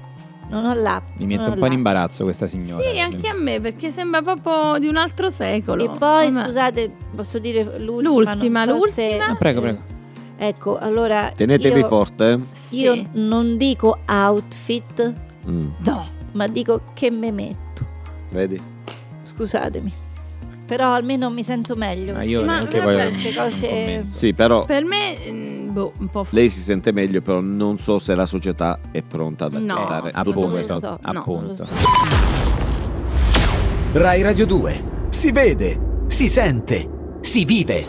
Non 0.49 0.65
ho 0.65 0.73
l'app. 0.73 1.09
Mi 1.17 1.25
mette 1.27 1.49
un 1.49 1.59
po' 1.59 1.65
in 1.67 1.73
imbarazzo 1.73 2.23
questa 2.23 2.47
signora. 2.47 2.81
Sì, 2.83 2.99
anche 2.99 3.27
a 3.27 3.35
me, 3.35 3.59
perché 3.59 3.91
sembra 3.91 4.21
proprio 4.21 4.79
di 4.79 4.87
un 4.87 4.97
altro 4.97 5.29
secolo. 5.29 5.83
E 5.83 5.89
poi, 5.97 6.31
Vabbè. 6.31 6.45
scusate, 6.45 6.91
posso 7.15 7.37
dire 7.39 7.63
l'ultima? 7.79 8.33
L'ultima, 8.33 8.65
so 8.65 8.87
se- 8.87 9.01
l'ultima. 9.09 9.27
No, 9.27 9.35
prego, 9.35 9.61
prego. 9.61 9.79
Ecco, 10.41 10.77
allora. 10.77 11.33
Tenetevi 11.35 11.81
io, 11.81 11.87
forte. 11.87 12.31
eh. 12.31 12.39
Sì. 12.53 12.79
Io 12.79 13.05
non 13.13 13.57
dico 13.57 13.99
outfit, 14.07 15.13
Mm, 15.47 15.67
no, 15.79 16.05
ma 16.33 16.47
dico 16.47 16.81
che 16.93 17.11
me 17.11 17.31
metto. 17.31 17.85
vedi? 18.31 18.57
Scusatemi. 19.23 19.93
Però 20.65 20.93
almeno 20.93 21.29
mi 21.31 21.43
sento 21.43 21.75
meglio. 21.75 22.13
Ma 22.13 22.21
io 22.23 22.43
Ma 22.45 22.57
neanche 22.57 22.79
voglio 22.79 23.09
queste 23.09 23.33
cose-. 23.33 24.03
Sì, 24.07 24.33
però 24.33 24.63
Per 24.65 24.83
me, 24.83 25.15
mm, 25.29 25.73
boh, 25.73 25.93
un 25.99 26.07
po' 26.09 26.25
lei 26.29 26.49
si 26.49 26.61
sente 26.61 26.91
meglio, 26.91 27.21
però 27.21 27.39
non 27.41 27.79
so 27.79 27.97
se 27.99 28.13
la 28.15 28.25
società 28.27 28.79
è 28.91 29.01
pronta 29.01 29.45
ad 29.45 29.53
No, 29.53 29.73
accettare 29.73 30.11
non 30.23 30.33
lo 30.43 30.49
questo. 30.51 30.79
so, 30.79 30.87
no, 30.89 30.99
appunto. 31.01 31.31
non 31.41 31.47
lo 31.47 31.55
so. 31.55 31.67
Rai 33.93 34.21
Radio 34.21 34.45
2. 34.45 34.83
Si 35.09 35.31
vede, 35.31 36.03
si 36.07 36.29
sente, 36.29 36.87
si 37.21 37.43
vive. 37.45 37.85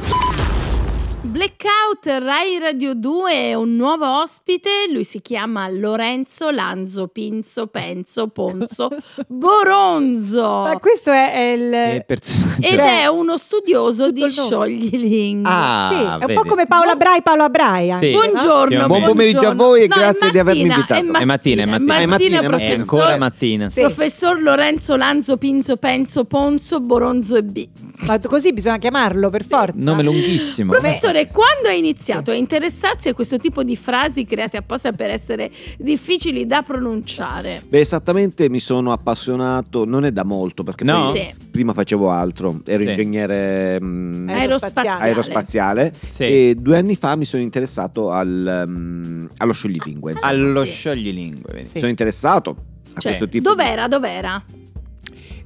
Blackout 1.23 2.07
Rai 2.07 2.59
Radio 2.59 2.95
2 2.95 3.53
un 3.55 3.77
nuovo 3.77 4.21
ospite, 4.23 4.71
lui 4.91 5.05
si 5.05 5.21
chiama 5.21 5.69
Lorenzo 5.69 6.51
Lanzo 6.51 7.09
Pinzo 7.09 7.67
Penzo 7.67 8.29
Ponzo 8.29 8.89
Boronzo 9.29 10.43
Ma 10.43 10.79
questo 10.81 11.11
è, 11.11 11.33
è 11.33 11.53
il. 11.93 12.05
Personaggio. 12.07 12.67
ed 12.67 12.75
Beh, 12.77 13.01
è 13.03 13.07
uno 13.07 13.37
studioso 13.37 14.07
tutto 14.11 14.25
di 14.25 14.31
scioglilingue. 14.31 15.51
Ah, 15.53 15.89
sì, 15.91 15.95
è 16.03 16.07
un 16.13 16.19
vedi. 16.21 16.33
po' 16.35 16.45
come 16.47 16.67
Paola 16.67 16.95
Brai, 16.97 17.21
Paola 17.23 17.49
Brai. 17.51 17.91
anche, 17.91 18.07
Sì. 18.07 18.13
no? 18.15 18.21
Buongiorno, 18.21 18.87
Buon 18.87 19.03
pomeriggio 19.05 19.47
a 19.49 19.55
voi 19.55 19.83
e 19.83 19.89
No, 19.89 19.97
grazie 19.97 20.29
è 20.29 20.31
di 20.31 20.39
avermi 20.39 20.63
mattina, 20.67 20.75
invitato. 20.75 21.19
È 21.19 21.21
È 21.21 21.25
mattina, 21.27 21.63
è 21.63 21.67
mattina. 21.67 21.97
È 21.99 22.07
mattina, 22.07 22.41
è 22.41 22.45
È 22.45 22.47
professor, 22.49 22.79
ancora 22.81 23.17
mattina. 23.19 23.69
Sì. 23.69 23.81
professor 23.81 24.41
Lorenzo 24.41 24.97
Lanzo 24.97 25.37
Pinzo 25.37 25.77
Penzo 25.77 26.25
Ponzo 26.25 26.81
Boronzo 26.81 27.37
e 27.37 27.43
B. 27.43 27.69
Ma 28.07 28.19
così 28.19 28.55
bisogna 28.55 28.79
chiamarlo 28.79 29.29
per 29.29 29.45
forza. 29.45 29.75
Nome 29.77 30.03
lunghissimo. 30.03 30.73
Professore, 30.73 31.10
Professore, 31.11 31.27
quando 31.33 31.69
ha 31.69 31.73
iniziato 31.73 32.31
a 32.31 32.35
interessarsi 32.35 33.09
a 33.09 33.15
questo 33.15 33.37
tipo 33.39 33.63
di 33.63 33.77
frasi 33.77 34.25
create 34.25 34.57
apposta 34.57 34.93
per 34.93 35.11
essere 35.11 35.51
difficili 35.79 36.47
da 36.47 36.63
pronunciare? 36.63 37.63
Beh, 37.69 37.81
esattamente 37.81 38.49
mi 38.49 38.61
sono 38.61 38.93
appassionato, 38.93 39.85
non 39.85 40.05
è 40.05 40.13
da 40.13 40.25
molto, 40.25 40.63
perché 40.63 40.85
No? 40.85 41.11
poi 41.11 41.21
Sì. 41.39 41.47
prima 41.51 41.73
facevo 41.73 42.11
altro, 42.11 42.61
ero 42.65 42.83
Sì. 42.83 42.89
ingegnere 42.89 43.79
mm, 43.81 44.29
Aerospaziale. 44.29 45.03
aerospaziale 45.03 45.93
Sì. 46.09 46.23
e 46.25 46.55
due 46.59 46.77
anni 46.79 46.95
fa 46.97 47.17
mi 47.17 47.25
sono 47.25 47.43
interessato 47.43 48.11
al, 48.11 48.65
mm, 48.67 49.27
allo 49.39 49.53
scioglilingue. 49.53 50.13
insomma. 50.13 50.33
Allo 50.33 50.65
Sì. 50.65 50.71
scioglilingue. 50.73 51.65
sono 51.65 51.89
interessato 51.89 52.51
a 52.95 53.01
Cioè, 53.01 53.13
questo 53.17 53.29
tipo 53.29 53.51
di- 53.55 53.89
dov'era? 53.89 54.43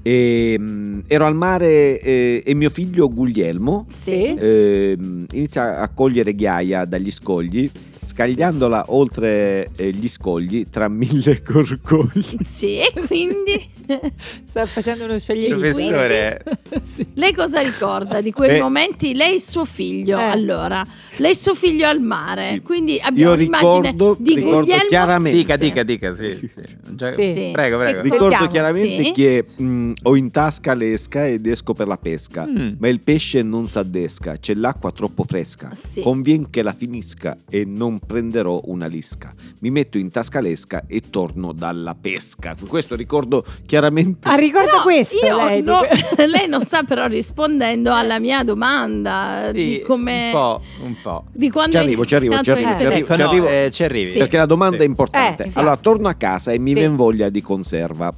E, 0.07 0.57
mm, 0.61 0.99
ero 1.07 1.25
al 1.25 1.35
mare 1.35 1.99
eh, 1.99 2.43
e 2.45 2.55
mio 2.55 2.69
figlio 2.69 3.09
Guglielmo 3.11 3.87
Sì. 3.88 4.35
ehm, 4.38 5.25
inizia 5.33 5.79
a 5.81 5.88
cogliere 5.88 6.35
ghiaia 6.35 6.85
dagli 6.85 7.11
scogli, 7.11 7.71
scagliandola 8.05 8.85
oltre 8.88 9.71
eh, 9.77 9.90
gli 9.93 10.09
scogli 10.09 10.67
tra 10.71 10.88
mille 10.88 11.43
gorgogli. 11.47 12.37
Sì, 12.43 12.79
quindi 13.07 13.73
Sta 14.49 14.64
facendo 14.64 15.05
uno 15.05 15.19
sciogliere. 15.19 15.55
Professore, 15.57 16.43
sì. 16.85 17.07
lei 17.14 17.33
cosa 17.35 17.61
ricorda 17.61 18.21
di 18.23 18.31
quei 18.33 18.51
Beh. 18.51 18.61
momenti? 18.61 19.14
Lei 19.14 19.35
e 19.35 19.40
suo 19.40 19.64
figlio, 19.64 20.19
Eh. 20.19 20.23
allora, 20.23 20.83
lei 21.19 21.33
e 21.33 21.35
suo 21.35 21.55
figlio 21.55 21.87
al 21.87 22.01
mare, 22.01 22.53
Sì. 22.55 22.61
quindi 22.62 22.99
abbiamo 23.03 23.33
Io 23.33 23.37
ricordo, 23.38 24.17
di 24.19 24.35
ricordo 24.37 24.61
Guglielmo 24.61 24.85
chiaramente. 24.88 25.37
dica, 25.38 25.57
dica, 25.57 25.83
dica, 25.83 26.12
sì. 26.14 26.38
sì. 26.51 26.62
Già- 26.95 27.12
Sì. 27.12 27.33
Sì. 27.33 27.49
Prego, 27.53 27.77
prego. 27.79 28.01
Ricordo 28.01 28.47
chiaramente 28.47 29.03
Sì. 29.05 29.11
che 29.12 29.45
mh, 29.57 29.93
ho 30.05 30.17
in 30.17 30.31
tasca 30.31 30.73
l'esca 30.75 31.27
ed 31.27 31.47
esco 31.47 31.73
per 31.75 31.87
la 31.87 31.99
pesca, 31.99 32.47
Mm. 32.47 32.75
ma 32.79 32.88
il 32.88 33.01
pesce 33.01 33.43
non 33.43 33.69
s'addesca, 33.69 34.38
c'è 34.38 34.55
l'acqua 34.55 34.90
troppo 34.93 35.25
fresca. 35.25 35.75
Sì. 35.75 36.01
Convien 36.01 36.49
che 36.51 36.62
la 36.62 36.73
finisca 36.73 37.37
e 37.51 37.64
non 37.67 37.94
prenderò 37.99 38.61
una 38.65 38.87
lisca. 38.87 39.33
Mi 39.61 39.71
metto 39.71 39.99
in 39.99 40.11
tasca 40.11 40.41
l'esca 40.41 40.85
e 40.87 41.01
torno 41.11 41.53
dalla 41.53 41.95
pesca. 42.01 42.55
Questo 42.67 42.95
ricordo 42.97 43.45
chiaramente. 43.67 44.29
Ah, 44.29 44.35
ricorda 44.35 44.81
questo 44.83 45.25
io 45.25 45.45
lei? 45.45 45.63
no- 45.63 45.81
lei 46.27 46.49
non 46.49 46.61
sta 46.61 46.83
però 46.83 47.07
rispondendo 47.07 47.93
alla 47.93 48.19
mia 48.19 48.43
domanda 48.45 49.47
Sì, 49.47 49.53
di 49.53 49.83
come 49.87 50.27
un 50.27 50.31
po', 50.33 50.61
un 50.85 50.95
po'. 51.03 51.25
di 51.33 51.51
quando 51.51 51.73
Ci 51.73 51.77
arrivo, 51.79 52.05
ci 52.05 52.15
arrivo, 52.15 52.41
ci 52.43 52.51
arrivo, 52.51 52.69
a 52.71 52.77
ci 52.79 52.85
arrivo, 52.87 53.05
Ecco, 53.05 53.15
ci 53.15 53.21
no, 53.23 53.29
arrivo. 53.29 53.49
eh, 53.49 53.69
ci 53.73 53.83
arrivi. 53.85 54.19
Perché 54.19 54.37
la 54.37 54.47
domanda 54.47 54.77
Sì. 54.79 54.83
è 54.83 54.87
importante. 54.87 55.43
Eh, 55.45 55.49
sì. 55.51 55.59
Allora, 55.59 55.77
torno 55.77 56.09
a 56.09 56.15
casa 56.15 56.53
e 56.53 56.59
mi 56.59 56.73
Sì. 56.75 56.87
voglia 56.87 57.29
di 57.29 57.41
conserva 57.43 58.15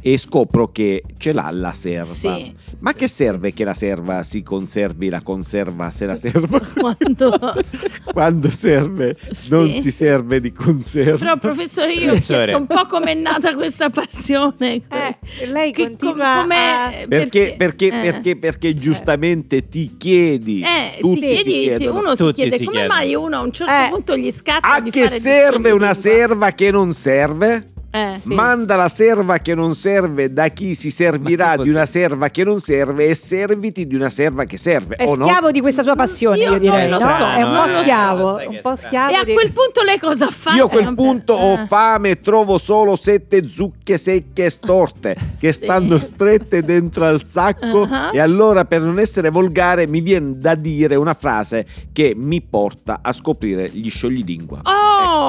e 0.00 0.16
scopro 0.18 0.70
che 0.72 1.02
ce 1.18 1.32
l'ha 1.32 1.48
la 1.50 1.72
serva. 1.72 2.04
Sì. 2.12 2.52
Ma 2.80 2.92
che 2.92 3.08
serve 3.08 3.52
che 3.54 3.64
la 3.64 3.72
serva 3.72 4.22
si 4.24 4.42
conservi 4.42 5.08
la 5.08 5.22
conserva 5.22 5.90
se 5.90 6.04
la 6.06 6.16
serva? 6.16 6.60
quando 6.78 7.38
Quando 8.12 8.50
serve 8.50 9.16
non 9.48 9.70
Sì. 9.74 9.80
si 9.80 9.90
serve 9.90 10.40
di 10.40 10.52
conserva. 10.52 11.16
Però 11.18 11.36
professore 11.38 11.92
io 11.94 12.02
ho 12.02 12.06
Professore. 12.08 12.38
chiesto 12.44 12.56
un 12.58 12.66
po' 12.66 12.84
com'è 12.86 13.14
nata 13.14 13.54
questa 13.54 13.88
passione. 13.90 14.82
Eh, 14.90 15.46
lei 15.46 15.72
Che- 15.72 15.84
continua 15.84 16.12
com- 16.34 16.40
com'è- 16.42 17.02
a- 17.04 17.06
Perché, 17.08 17.54
perché, 17.56 17.86
eh. 17.86 17.90
perché, 18.00 18.36
perché 18.36 18.74
giustamente 18.74 19.68
ti 19.68 19.96
chiedi, 19.96 20.60
Eh, 20.60 20.98
tutti 21.00 21.20
ti 21.20 21.36
si 21.36 21.42
chiedi, 21.42 21.76
chiedono, 21.78 21.98
uno 22.00 22.14
si 22.14 22.32
chiede 22.32 22.58
si 22.58 22.64
come 22.64 22.76
chiedono. 22.78 22.98
mai 22.98 23.14
uno 23.14 23.36
a 23.36 23.40
un 23.40 23.52
certo 23.52 23.72
Eh. 23.72 23.88
punto 23.90 24.16
gli 24.16 24.30
scatta 24.30 24.72
a 24.74 24.80
di 24.80 24.90
che 24.90 25.06
fare 25.06 25.20
serve 25.20 25.70
una 25.70 25.94
serva 25.94 26.50
che 26.52 26.70
non 26.70 26.92
serve? 26.92 27.72
Eh. 27.94 28.18
Manda 28.24 28.74
la 28.74 28.88
serva 28.88 29.38
che 29.38 29.54
non 29.54 29.72
serve 29.76 30.32
da 30.32 30.48
chi 30.48 30.74
si 30.74 30.90
servirà 30.90 31.56
di 31.56 31.68
una 31.68 31.86
serva 31.86 32.28
che 32.28 32.42
non 32.42 32.58
serve 32.58 33.04
e 33.06 33.14
serviti 33.14 33.86
di 33.86 33.94
una 33.94 34.10
serva 34.10 34.44
che 34.46 34.56
serve, 34.58 34.96
È 34.96 35.04
o 35.06 35.14
no? 35.14 35.26
schiavo 35.26 35.52
di 35.52 35.60
questa 35.60 35.84
sua 35.84 35.94
passione, 35.94 36.38
Io 36.38 36.52
io, 36.54 36.58
direi. 36.58 36.90
no? 36.90 36.98
so, 36.98 37.06
è 37.24 37.42
un 37.42 37.54
po' 37.62 37.68
schiavo. 37.82 38.28
Un 38.48 38.58
po' 38.60 38.74
strano. 38.74 38.76
schiavo. 38.76 39.12
E 39.12 39.16
a 39.16 39.24
quel 39.32 39.52
punto 39.52 39.82
lei 39.84 39.98
cosa 40.00 40.28
fa? 40.30 40.54
Io 40.54 40.64
a 40.64 40.68
quel 40.68 40.92
punto 40.94 41.34
ho 41.34 41.52
eh. 41.52 41.66
fame 41.68 42.10
e 42.10 42.20
trovo 42.20 42.58
solo 42.58 42.96
sette 42.96 43.48
zucche 43.48 43.96
secche 43.96 44.46
e 44.46 44.50
storte 44.50 45.16
che 45.38 45.52
Sì. 45.52 45.62
stanno 45.64 45.98
strette 45.98 46.64
dentro 46.64 47.04
al 47.04 47.22
sacco 47.22 47.82
Ah. 47.88 48.10
e 48.12 48.18
allora 48.18 48.64
per 48.64 48.80
non 48.80 48.98
essere 48.98 49.30
volgare 49.30 49.86
mi 49.86 50.00
viene 50.00 50.36
da 50.36 50.56
dire 50.56 50.96
una 50.96 51.14
frase 51.14 51.64
che 51.92 52.12
mi 52.16 52.40
porta 52.42 52.98
a 53.02 53.12
scoprire 53.12 53.68
gli 53.70 53.88
scioglilingua. 53.88 54.62
Oh, 54.64 54.83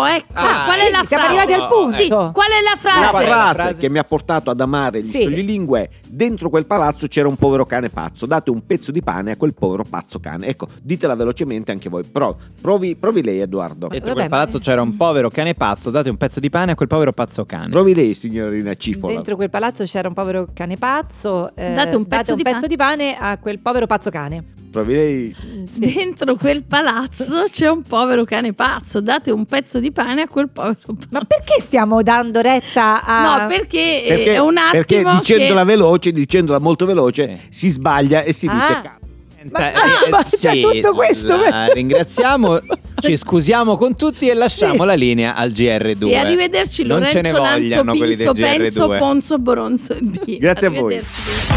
ecco, 0.05 0.33
Ah, 0.33 0.63
qual 0.65 0.77
è 0.79 0.89
la 0.89 1.03
quindi 1.03 1.07
siamo 1.07 1.23
frase? 1.23 1.25
arrivati 1.39 1.53
al 1.53 1.67
punto. 1.67 1.95
Sì, 1.95 2.07
qual 2.07 2.47
è 2.49 2.61
la 2.63 2.71
La 2.71 2.77
frase? 2.77 2.99
la 3.11 3.11
frase, 3.33 3.61
frase? 3.61 3.79
che 3.79 3.89
mi 3.89 3.97
ha 3.97 4.03
portato 4.03 4.49
ad 4.49 4.59
amare 4.61 4.99
gli 5.01 5.09
Sì. 5.09 5.21
scioglilingue 5.21 5.81
è 5.81 5.89
dentro 6.07 6.49
quel 6.49 6.65
palazzo 6.65 7.07
c'era 7.07 7.27
un 7.27 7.35
povero 7.35 7.65
cane 7.65 7.89
pazzo 7.89 8.25
date 8.25 8.49
un 8.51 8.65
pezzo 8.65 8.91
di 8.91 9.01
pane 9.01 9.31
a 9.31 9.37
quel 9.37 9.53
povero 9.53 9.83
pazzo 9.89 10.19
cane 10.19 10.47
ecco 10.47 10.67
ditela 10.81 11.15
velocemente 11.15 11.71
anche 11.71 11.89
voi 11.89 12.03
però 12.03 12.35
provi, 12.61 12.95
provi 12.95 13.23
lei 13.23 13.39
Edoardo 13.41 13.87
Dentro 13.87 14.09
Vabbè, 14.13 14.27
quel 14.27 14.29
palazzo 14.29 14.59
c'era 14.59 14.81
un 14.81 14.95
povero 14.95 15.29
cane 15.29 15.53
pazzo, 15.53 15.89
date 15.89 16.09
un 16.09 16.17
pezzo 16.17 16.39
di 16.39 16.49
pane 16.49 16.71
a 16.71 16.75
quel 16.75 16.87
povero 16.87 17.11
pazzo 17.13 17.45
cane. 17.45 17.69
provi 17.69 17.93
lei 17.95 18.13
signorina 18.13 18.73
Cifola 18.75 19.13
Dentro 19.13 19.35
quel 19.35 19.49
palazzo 19.49 19.83
c'era 19.85 20.07
un 20.07 20.13
povero 20.13 20.47
cane 20.53 20.75
pazzo. 20.77 21.51
eh, 21.55 21.73
Date 21.73 21.95
un 21.95 22.05
pezzo 22.05 22.35
di 22.35 22.43
pane. 22.43 22.67
di 22.67 22.75
pane 22.77 23.17
a 23.17 23.37
quel 23.37 23.59
povero 23.59 23.85
pazzo 23.87 24.09
cane. 24.09 24.43
provi 24.71 24.93
lei 24.93 25.35
sì. 25.69 25.79
Dentro 25.93 26.35
quel 26.35 26.63
palazzo 26.63 27.43
c'è 27.49 27.69
un 27.69 27.81
povero 27.81 28.23
cane 28.23 28.53
pazzo. 28.53 28.99
Date 29.01 29.31
un 29.31 29.45
pezzo 29.45 29.64
di 29.79 29.91
pane 29.91 30.21
a 30.23 30.27
quel 30.27 30.49
povero 30.49 30.75
pazzo. 30.75 30.93
Ma 31.11 31.21
perché 31.21 31.59
stiamo 31.59 32.01
dando 32.01 32.41
retta 32.41 33.03
a. 33.03 33.41
No, 33.41 33.47
perché, 33.47 34.03
eh, 34.05 34.07
perché, 34.07 34.33
è 34.33 34.39
un 34.39 34.57
attimo 34.57 34.71
perché 34.71 35.03
dicendola 35.03 35.59
che... 35.61 35.65
veloce 35.67 36.11
dicendola 36.11 36.59
molto 36.59 36.85
veloce 36.85 37.39
Sì. 37.43 37.47
si 37.49 37.69
sbaglia 37.69 38.21
e 38.21 38.31
si 38.33 38.47
dice 38.47 38.59
Ah. 38.63 38.81
cazzo. 38.81 39.03
Ma- 39.51 39.59
Eh, 39.71 39.73
ah, 39.75 40.05
eh, 40.07 40.09
ma 40.09 40.23
c'è 40.23 40.59
tutto 40.59 40.93
questo? 40.93 41.37
la 41.37 41.67
ringraziamo, 41.67 42.59
ci 42.99 43.15
scusiamo 43.15 43.77
con 43.77 43.95
tutti 43.95 44.27
e 44.27 44.33
lasciamo 44.33 44.81
Sì. 44.81 44.85
la 44.87 44.93
linea 44.95 45.35
al 45.35 45.51
GR2. 45.51 46.07
Sì, 46.07 46.15
arrivederci 46.15 46.81
Non 46.83 46.97
Lorenzo 46.97 47.15
ce 47.15 47.21
ne 47.21 47.31
Lanzo, 47.31 47.51
vogliano 47.51 47.93
quelli 47.95 48.15
del 48.15 48.31
Pinzo, 48.33 48.41
Penzo, 48.41 48.87
GR2. 48.87 48.97
Ponzo, 48.97 49.37
Boronzo 49.37 49.93
e 49.93 49.99
B. 50.01 50.37
Grazie 50.39 50.67
a 50.67 50.69
voi. 50.71 50.95
Arrivederci. 50.95 51.53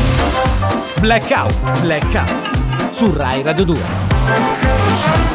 Blackout, 1.01 1.81
blackout. 1.81 2.91
Su 2.91 3.11
Rai 3.15 3.43
Radio 3.43 3.65
2. 3.65 5.28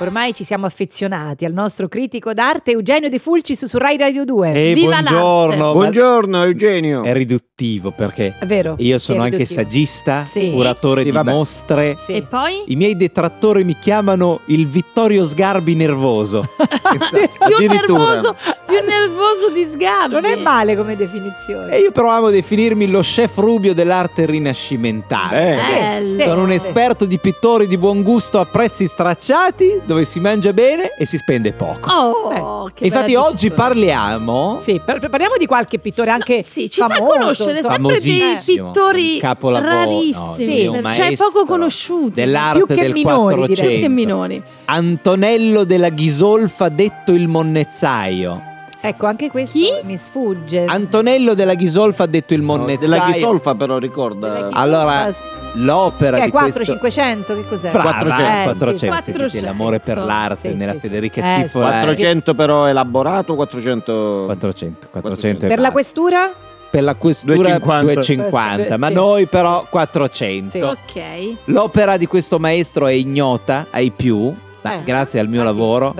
Ormai 0.00 0.32
ci 0.32 0.44
siamo 0.44 0.64
affezionati 0.64 1.44
al 1.44 1.52
nostro 1.52 1.86
critico 1.86 2.32
d'arte 2.32 2.70
Eugenio 2.70 3.10
De 3.10 3.18
Fulcis 3.18 3.66
su 3.66 3.76
Rai 3.76 3.98
Radio 3.98 4.24
2. 4.24 4.52
E 4.52 4.72
Viva 4.72 4.92
buongiorno. 5.02 5.56
l'arte. 5.58 5.72
buongiorno 5.78 6.42
Eugenio 6.42 7.02
È 7.04 7.12
riduttivo 7.12 7.90
perché 7.90 8.34
È 8.40 8.46
vero. 8.46 8.76
io 8.78 8.98
sono 8.98 9.20
è 9.20 9.24
anche 9.24 9.44
saggista, 9.44 10.22
Sì. 10.22 10.52
curatore 10.52 11.00
Sì, 11.02 11.08
di 11.08 11.12
vabbè. 11.12 11.30
mostre. 11.30 11.96
Sì. 11.98 12.12
E 12.12 12.22
poi? 12.22 12.62
I 12.68 12.76
miei 12.76 12.96
detrattori 12.96 13.62
mi 13.64 13.76
chiamano 13.78 14.40
il 14.46 14.66
Vittorio 14.66 15.22
Sgarbi 15.22 15.74
nervoso. 15.74 16.48
Pensate. 16.56 17.28
più 17.58 17.68
nervoso, 17.68 18.34
più 18.64 18.78
nervoso 18.86 19.50
di 19.52 19.64
Sgarbi. 19.64 20.14
Non 20.14 20.24
è 20.24 20.36
male 20.36 20.76
come 20.76 20.96
definizione. 20.96 21.72
e 21.74 21.80
io 21.80 21.90
però 21.90 22.08
amo 22.08 22.30
definirmi 22.30 22.86
lo 22.88 23.00
chef 23.00 23.36
rubio 23.36 23.74
dell'arte 23.74 24.24
rinascimentale. 24.24 25.52
Eh. 25.52 25.56
Bello. 25.78 26.20
Sono 26.22 26.42
un 26.44 26.52
esperto 26.52 27.04
di 27.04 27.18
pittori 27.18 27.66
di 27.66 27.76
buon 27.76 28.02
gusto 28.02 28.38
a 28.40 28.46
prezzi 28.46 28.86
stracciati, 28.86 29.82
dove 29.90 30.04
si 30.04 30.20
mangia 30.20 30.52
bene 30.52 30.94
e 30.96 31.04
si 31.04 31.16
spende 31.16 31.52
poco. 31.52 31.90
Oh, 31.90 32.70
che 32.72 32.84
E 32.84 32.86
Infatti 32.86 33.16
oggi 33.16 33.48
pittura. 33.48 33.66
parliamo 33.68 34.58
Sì, 34.62 34.80
par- 34.84 35.08
parliamo 35.08 35.34
di 35.36 35.46
qualche 35.46 35.80
pittore 35.80 36.12
anche 36.12 36.44
Sì, 36.44 36.70
ci 36.70 36.80
fa 36.80 36.86
famoso, 36.88 37.18
conoscere 37.18 37.56
insomma. 37.56 37.72
sempre 37.74 38.00
dei 38.00 38.20
pittori 38.46 39.20
rarissimi, 39.20 40.64
no, 40.80 40.92
Sì, 40.92 40.92
cioè 40.94 41.16
poco 41.16 41.44
conosciuti. 41.44 42.12
dell'arte 42.14 42.58
Più 42.58 42.66
che 42.76 42.82
del 42.82 42.92
minori, 42.92 43.34
direi. 43.34 43.46
400. 43.48 43.72
Più 43.72 43.80
che 43.80 43.88
minori. 43.88 44.42
Antonello 44.66 45.64
della 45.64 45.88
Ghisolfa 45.88 46.68
detto 46.68 47.10
il 47.12 47.26
monnezzaio. 47.26 48.42
Ecco, 48.82 49.06
anche 49.06 49.30
questo 49.30 49.58
Chi? 49.58 49.68
mi 49.84 49.96
sfugge. 49.98 50.64
Antonello 50.64 51.34
della 51.34 51.54
Ghisolfa 51.54 52.06
detto 52.06 52.32
il 52.34 52.40
No, 52.40 52.56
monnezzaio. 52.56 52.78
della 52.88 53.04
Ghisolfa 53.10 53.54
però 53.54 53.76
ricorda 53.78 54.48
Allora, 54.52 55.10
l'opera 55.54 56.16
che 56.16 56.22
è 56.22 56.24
di 56.26 56.30
4 56.30 56.50
questo 56.50 56.64
500 56.72 57.34
che 57.34 57.46
cos'è? 57.46 57.70
Brava, 57.70 57.90
400. 57.92 58.22
eh, 58.22 58.40
Eh, 58.40 58.44
400, 58.44 58.78
sì, 58.78 58.86
che 58.86 58.86
dice 58.86 59.12
400. 59.12 59.46
l'amore 59.46 59.80
per 59.80 59.98
l'arte 59.98 60.48
Sì, 60.48 60.54
nella 60.54 60.72
sì, 60.72 60.78
Federica. 60.78 61.20
Eh, 61.40 61.44
è 61.44 61.50
400 61.50 62.34
però 62.34 62.66
elaborato 62.66 63.34
400 63.34 64.22
400, 64.26 64.88
400 64.90 65.44
e 65.44 65.48
Per 65.48 65.58
la 65.58 65.70
questura? 65.72 66.32
per 66.70 66.82
la 66.84 66.94
questura 66.94 67.34
250. 67.34 67.92
250, 67.94 68.78
ma 68.78 68.86
Sì. 68.86 68.92
noi 68.94 69.26
però 69.26 69.66
400. 69.68 70.50
Sì. 70.50 70.60
Ok. 70.60 71.36
L'opera 71.46 71.96
di 71.98 72.06
questo 72.06 72.38
maestro 72.38 72.86
è 72.86 72.92
ignota 72.92 73.66
ai 73.70 73.90
più, 73.90 74.32
ma 74.62 74.74
Eh, 74.74 74.82
grazie 74.82 75.20
al 75.20 75.28
mio 75.28 75.42
lavoro 75.42 75.94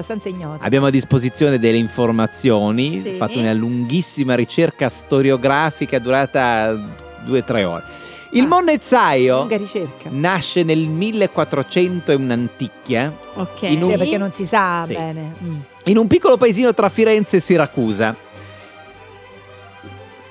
abbiamo 0.58 0.86
a 0.86 0.90
disposizione 0.90 1.58
delle 1.58 1.78
informazioni, 1.78 2.98
Sì. 2.98 3.08
ho 3.08 3.12
fatto 3.16 3.38
una 3.38 3.52
lunghissima 3.52 4.34
ricerca 4.34 4.88
storiografica 4.88 5.98
durata 5.98 6.72
due 7.24 7.38
o 7.38 7.44
tre 7.44 7.64
ore. 7.64 7.84
Il 8.32 8.44
Ah, 8.44 8.46
monnezzaio 8.46 9.38
Lunga 9.38 9.56
ricerca. 9.56 10.08
nasce 10.12 10.62
nel 10.62 10.86
1400 10.88 12.12
e 12.12 12.14
un'anticchia 12.14 13.12
Ok. 13.34 13.62
In 13.62 13.82
un- 13.82 13.90
Sì, 13.90 13.96
perché 13.96 14.16
non 14.18 14.30
si 14.30 14.44
sa 14.44 14.82
Sì. 14.86 14.92
bene. 14.94 15.34
Mm. 15.42 15.56
in 15.86 15.96
un 15.96 16.06
piccolo 16.06 16.36
paesino 16.36 16.72
tra 16.74 16.88
Firenze 16.90 17.38
e 17.38 17.40
Siracusa. 17.40 18.14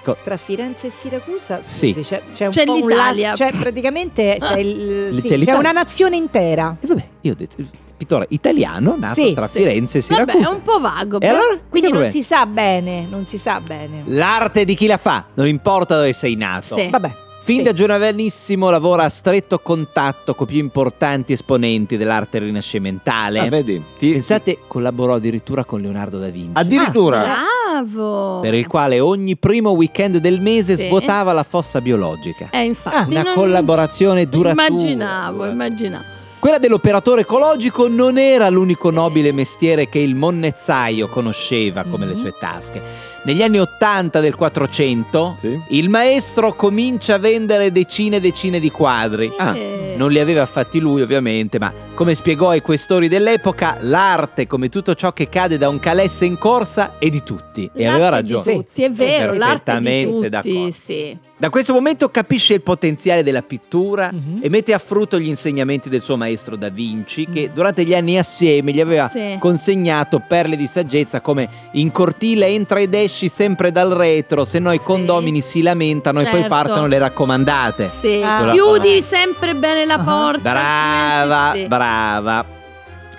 Co- 0.02 0.18
Tra 0.24 0.38
Firenze 0.38 0.88
e 0.88 0.90
Siracusa, 0.92 1.62
Sì. 1.62 1.92
scusi, 1.92 2.08
c'è, 2.08 2.22
c'è 2.32 2.46
un 2.46 2.52
C'è 2.52 2.64
po' 2.64 2.76
un 2.76 2.88
l'Italia. 2.88 3.30
las- 3.30 3.38
cioè 3.38 3.52
praticamente 3.52 4.38
c'è, 4.40 4.58
il- 4.60 5.20
C'è 5.22 5.38
sì, 5.38 5.44
c'è 5.46 5.54
una 5.56 5.72
nazione 5.74 6.16
intera. 6.16 6.78
E 6.80 6.88
vabbè, 6.88 7.08
io 7.22 7.32
ho 7.34 7.36
detto, 7.36 7.56
pittore 8.00 8.26
italiano 8.30 8.96
nato 8.98 9.22
Sì, 9.22 9.34
tra 9.34 9.46
sì. 9.46 9.60
Firenze 9.60 9.98
e 10.00 10.04
Vabbè, 10.08 10.32
Siracusa. 10.32 10.50
è 10.50 10.54
un 10.56 10.62
po' 10.64 10.80
vago. 10.80 11.18
Però- 11.20 11.38
allora? 11.38 11.60
Quindi 11.70 11.92
non 11.92 12.10
si 12.10 12.24
sa 12.24 12.46
bene, 12.46 13.06
non 13.08 13.26
si 13.26 13.38
sa 13.38 13.60
bene. 13.62 14.04
L'arte 14.08 14.64
di 14.66 14.74
chi 14.74 14.88
la 14.88 14.98
fa, 14.98 15.26
non 15.36 15.48
importa 15.48 15.96
dove 15.98 16.14
sei 16.14 16.36
nato. 16.36 16.76
Sì. 16.76 16.88
Vabbè. 16.90 17.12
Fin 17.42 17.58
sì. 17.58 17.64
da 17.64 17.74
giovanissimo 17.74 18.70
lavora 18.70 19.06
a 19.06 19.10
stretto 19.10 19.60
contatto 19.60 20.36
con 20.36 20.46
più 20.46 20.58
importanti 20.60 21.34
esponenti 21.34 21.98
dell'arte 21.98 22.38
rinascimentale. 22.40 23.40
Ah, 23.40 23.48
vedi? 23.48 23.82
Ti- 23.98 24.12
Pensate, 24.12 24.60
collaborò 24.68 25.16
addirittura 25.16 25.64
con 25.66 25.82
Leonardo 25.82 26.20
da 26.20 26.30
Vinci. 26.30 26.52
Addirittura. 26.54 27.20
Bravo. 27.20 28.40
per 28.42 28.56
il 28.56 28.68
quale 28.68 29.00
ogni 29.00 29.38
primo 29.38 29.70
weekend 29.72 30.18
del 30.18 30.42
mese 30.42 30.76
Sì. 30.76 30.88
svuotava 30.88 31.32
la 31.34 31.44
fossa 31.44 31.80
biologica. 31.82 32.50
Eh, 32.52 32.64
infatti. 32.66 33.12
Una 33.12 33.22
non- 33.24 33.34
collaborazione 33.36 34.26
duratura. 34.26 34.68
Immaginavo, 34.68 35.46
immaginavo. 35.46 36.04
Quella 36.40 36.58
dell'operatore 36.58 37.22
ecologico 37.22 37.90
non 37.90 38.18
era 38.18 38.48
l'unico 38.50 38.92
nobile 38.92 39.34
mestiere 39.34 39.90
che 39.90 40.00
il 40.00 40.16
monnezzaio 40.16 41.10
conosceva 41.10 41.84
come 41.84 42.06
le 42.06 42.14
Mhm. 42.14 42.18
sue 42.20 42.34
tasche. 42.40 42.82
Negli 43.26 43.44
anni 43.44 43.60
80 43.60 44.22
del 44.22 44.36
400 44.36 45.34
Sì. 45.36 45.60
il 45.72 45.90
maestro 45.90 46.54
comincia 46.54 47.16
a 47.16 47.18
vendere 47.18 47.74
decine 47.74 48.16
e 48.18 48.20
decine 48.22 48.62
di 48.62 48.70
quadri. 48.72 49.30
Ah, 49.38 49.56
Eh, 49.58 49.78
Non 50.00 50.12
li 50.12 50.20
aveva 50.20 50.46
fatti 50.46 50.80
lui 50.80 51.02
ovviamente, 51.02 51.60
ma 51.60 51.74
come 51.94 52.16
spiegò 52.16 52.48
ai 52.52 52.62
questori 52.62 53.10
dell'epoca, 53.10 53.76
l'arte, 53.82 54.48
come 54.48 54.70
tutto 54.70 54.94
ciò 54.96 55.12
che 55.12 55.28
cade 55.28 55.58
da 55.58 55.68
un 55.68 55.78
calesse 55.80 56.24
in 56.24 56.38
corsa, 56.38 56.94
è 57.00 57.10
di 57.10 57.22
tutti. 57.22 57.70
E 57.74 57.84
l'arte 57.84 57.96
aveva 58.06 58.22
di 58.22 58.32
ragione. 58.34 58.56
tutti, 58.64 58.84
è 58.84 58.90
vero, 58.90 59.34
l'arte 59.34 59.78
di 59.78 59.84
Perfettamente 59.84 60.10
tutti, 60.10 60.30
d'accordo. 60.30 60.72
sì. 60.72 61.18
Da 61.40 61.50
questo 61.50 61.72
momento 61.72 62.10
capisce 62.10 62.54
il 62.56 62.62
potenziale 62.62 63.24
della 63.24 63.42
pittura 63.42 64.12
Mhm. 64.12 64.40
e 64.42 64.50
mette 64.50 64.74
a 64.74 64.78
frutto 64.78 65.18
gli 65.18 65.30
insegnamenti 65.30 65.88
del 65.88 66.02
suo 66.02 66.18
maestro 66.18 66.58
Da 66.58 66.68
Vinci, 66.68 67.30
che 67.32 67.50
durante 67.54 67.86
gli 67.86 67.94
anni 67.96 68.18
assieme 68.18 68.74
gli 68.74 68.82
aveva 68.82 69.08
Sì. 69.10 69.38
consegnato 69.40 70.22
perle 70.28 70.58
di 70.58 70.68
saggezza 70.68 71.22
come 71.22 71.48
in 71.74 71.94
cortile 71.94 72.48
entra 72.48 72.82
ed 72.82 72.94
esci 72.94 73.30
sempre 73.30 73.72
dal 73.72 73.92
retro, 73.92 74.44
se 74.44 74.60
no 74.60 74.74
i 74.74 74.80
Sì. 74.80 74.84
condomini 74.84 75.40
si 75.40 75.62
lamentano 75.62 76.20
e 76.20 76.24
poi 76.24 76.42
Certo. 76.42 76.48
partono 76.50 76.88
le 76.88 76.98
raccomandate. 76.98 77.90
Sì, 77.98 78.22
Ah. 78.22 78.50
chiudi 78.52 79.02
sempre 79.02 79.56
bene 79.56 79.86
la 79.86 79.94
Ah. 79.94 80.04
porta. 80.04 80.42
Brava, 80.52 81.36
altrimenti 81.46 81.62
sì. 81.62 81.68
brava. 81.70 82.46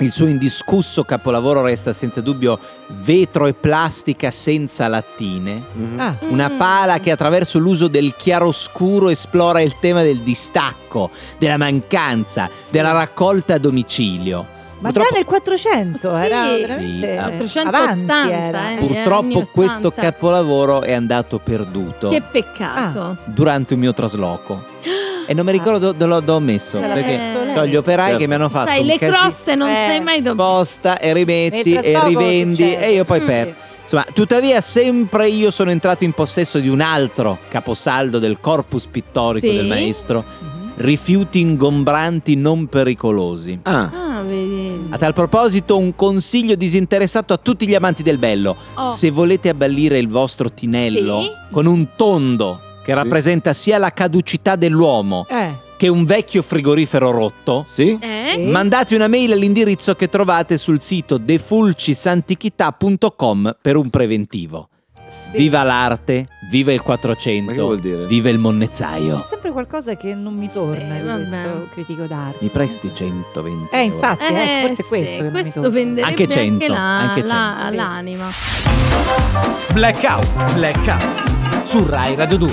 Il 0.00 0.12
suo 0.12 0.26
indiscusso 0.26 1.04
capolavoro 1.04 1.60
resta 1.60 1.92
senza 1.92 2.22
dubbio 2.22 2.58
vetro 2.88 3.46
e 3.46 3.52
plastica 3.52 4.30
senza 4.30 4.88
lattine. 4.88 5.62
mhm. 5.74 6.00
Ah, 6.00 6.16
Una 6.30 6.48
Mm. 6.48 6.56
pala 6.56 7.00
che 7.00 7.10
attraverso 7.10 7.58
l'uso 7.58 7.86
del 7.86 8.14
chiaroscuro 8.16 9.10
esplora 9.10 9.60
il 9.60 9.78
tema 9.78 10.02
del 10.02 10.20
distacco, 10.22 11.10
della 11.38 11.58
mancanza, 11.58 12.48
della 12.70 12.92
raccolta 12.92 13.54
a 13.54 13.58
domicilio. 13.58 14.46
ma 14.80 14.88
Purtroppo- 14.88 15.10
già 15.10 15.14
nel 15.16 15.24
400 15.26 16.16
Sì. 16.16 16.24
era 16.24 16.44
Sì, 16.54 16.60
veramente 16.62 17.16
ah. 17.18 17.22
480, 17.24 18.14
avanti 18.14 18.32
era. 18.32 18.70
eh. 18.70 18.76
Purtroppo 18.76 19.42
questo 19.52 19.88
80. 19.88 20.00
capolavoro 20.00 20.80
è 20.80 20.92
andato 20.94 21.38
perduto 21.38 22.08
Che 22.08 22.22
peccato. 22.22 23.18
durante 23.26 23.74
un 23.74 23.80
mio 23.80 23.92
trasloco. 23.92 24.64
E 25.30 25.34
non 25.34 25.44
mi 25.44 25.52
ricordo 25.52 25.92
dove 25.92 26.06
l'ho, 26.06 26.18
dove 26.18 26.32
ho 26.32 26.40
messo, 26.40 26.80
Ce 26.80 26.86
l'ha 26.88 26.92
perché 26.92 27.16
messo 27.16 27.44
lei. 27.44 27.54
so 27.54 27.64
gli 27.66 27.76
operai 27.76 28.04
Certo. 28.06 28.18
che 28.20 28.26
mi 28.26 28.34
hanno 28.34 28.48
fatto 28.48 28.68
Sai, 28.70 28.80
un 28.80 28.86
le 28.86 28.98
casino. 28.98 29.18
croste 29.20 29.54
non 29.54 29.68
Eh. 29.68 29.86
sei 29.88 30.00
mai 30.00 30.20
dovuto. 30.22 30.42
sposta 30.42 30.98
e 30.98 31.12
rimetti 31.12 31.72
Nel 31.74 31.84
e 31.84 31.90
trasloco 31.92 32.08
rivendi 32.18 32.74
e 32.74 32.92
io 32.94 33.04
poi 33.04 33.20
Mm. 33.20 33.26
perdo. 33.26 33.54
Insomma, 33.82 34.04
tuttavia 34.12 34.60
sempre 34.60 35.28
io 35.28 35.52
sono 35.52 35.70
entrato 35.70 36.02
in 36.02 36.12
possesso 36.14 36.58
di 36.58 36.68
un 36.68 36.80
altro 36.80 37.38
caposaldo 37.48 38.18
del 38.18 38.40
corpus 38.40 38.86
pittorico 38.86 39.46
Sì. 39.46 39.54
del 39.54 39.66
maestro, 39.66 40.24
Mhm. 40.26 40.72
rifiuti 40.78 41.38
ingombranti 41.38 42.34
non 42.34 42.66
pericolosi. 42.66 43.56
Ah, 43.62 43.88
Ah, 43.92 44.22
vedi. 44.22 44.86
A 44.90 44.98
tal 44.98 45.12
proposito 45.12 45.78
un 45.78 45.94
consiglio 45.94 46.56
disinteressato 46.56 47.32
a 47.32 47.36
tutti 47.36 47.68
gli 47.68 47.74
amanti 47.76 48.02
del 48.02 48.18
bello. 48.18 48.56
Oh. 48.74 48.90
Se 48.90 49.10
volete 49.10 49.48
abbellire 49.48 49.96
il 49.98 50.08
vostro 50.08 50.52
tinello 50.52 51.20
Sì. 51.20 51.30
con 51.52 51.66
un 51.66 51.86
tondo 51.94 52.60
che 52.90 52.96
rappresenta 52.96 53.52
sia 53.52 53.78
la 53.78 53.92
caducità 53.92 54.56
dell'uomo 54.56 55.24
Eh, 55.30 55.54
che 55.76 55.86
un 55.88 56.04
vecchio 56.04 56.42
frigorifero 56.42 57.12
rotto, 57.12 57.62
sì? 57.66 57.96
Eh? 58.00 58.32
Sì. 58.34 58.40
Mandate 58.46 58.96
una 58.96 59.06
mail 59.06 59.30
all'indirizzo 59.32 59.94
che 59.94 60.08
trovate 60.08 60.58
sul 60.58 60.82
sito 60.82 61.16
defulcisantichità.com 61.16 63.56
per 63.62 63.76
un 63.76 63.88
preventivo. 63.90 64.68
sì. 65.08 65.36
Viva 65.38 65.62
l'arte, 65.62 66.26
viva 66.50 66.72
il 66.72 66.82
400, 66.82 67.50
Ma 67.50 67.56
che 67.56 67.62
vuol 67.62 67.78
dire? 67.78 68.06
viva 68.06 68.28
il 68.28 68.34
C'è 68.36 68.40
monnezzaio. 68.40 69.24
sempre 69.28 69.52
qualcosa 69.52 69.94
che 69.96 70.12
non 70.14 70.34
mi 70.34 70.48
Sì, 70.48 70.54
torna 70.58 70.98
di 70.98 71.06
vabbè. 71.06 71.28
questo 71.28 71.68
critico 71.72 72.02
d'arte. 72.06 72.38
Mi 72.40 72.48
presti 72.48 72.90
120 72.92 73.72
Eh, 73.74 73.78
euro? 73.82 73.94
infatti, 73.94 74.24
eh, 74.34 74.64
forse 74.66 74.82
è 74.82 74.84
sì, 74.84 74.88
questo 74.88 75.14
che 75.16 75.22
non 75.22 75.26
mi 75.26 75.30
questo 75.32 75.60
torna. 75.60 75.74
venderebbe 75.76 76.08
Anche 76.10 76.26
100, 76.28 76.66
la- 76.66 76.98
anche 76.98 77.22
la- 77.22 77.54
100, 77.56 77.70
sì. 77.70 77.76
l'anima. 77.76 78.28
Blackout, 79.72 80.52
blackout. 80.54 81.38
Su 81.64 81.84
Rai 81.86 82.14
Radio 82.16 82.36
2. 82.38 82.50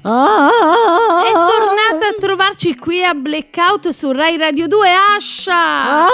È 0.00 1.32
tornata 1.32 2.06
a 2.08 2.14
trovarci 2.18 2.76
qui 2.76 3.02
a 3.04 3.14
Blackout 3.14 3.88
su 3.88 4.12
Rai 4.12 4.36
Radio 4.36 4.66
2 4.68 4.88
Asha, 5.16 6.06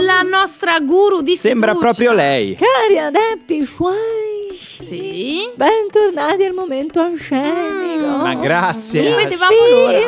la 0.00 0.22
nostra 0.22 0.78
guru 0.80 1.20
di 1.22 1.36
Sembra 1.36 1.70
fiducia. 1.72 1.86
proprio 1.86 2.12
lei. 2.12 2.56
Cari 2.56 2.98
adepti 2.98 3.64
suoi, 3.64 3.94
Sì. 4.58 5.48
bentornati 5.54 6.44
al 6.44 6.52
momento 6.52 7.02
scenico. 7.16 8.06
Mm. 8.06 8.20
Ma 8.20 8.34
grazie. 8.34 9.12
Ah, 9.12 9.16
vedevamo 9.16 9.54
l'ora. 9.70 9.98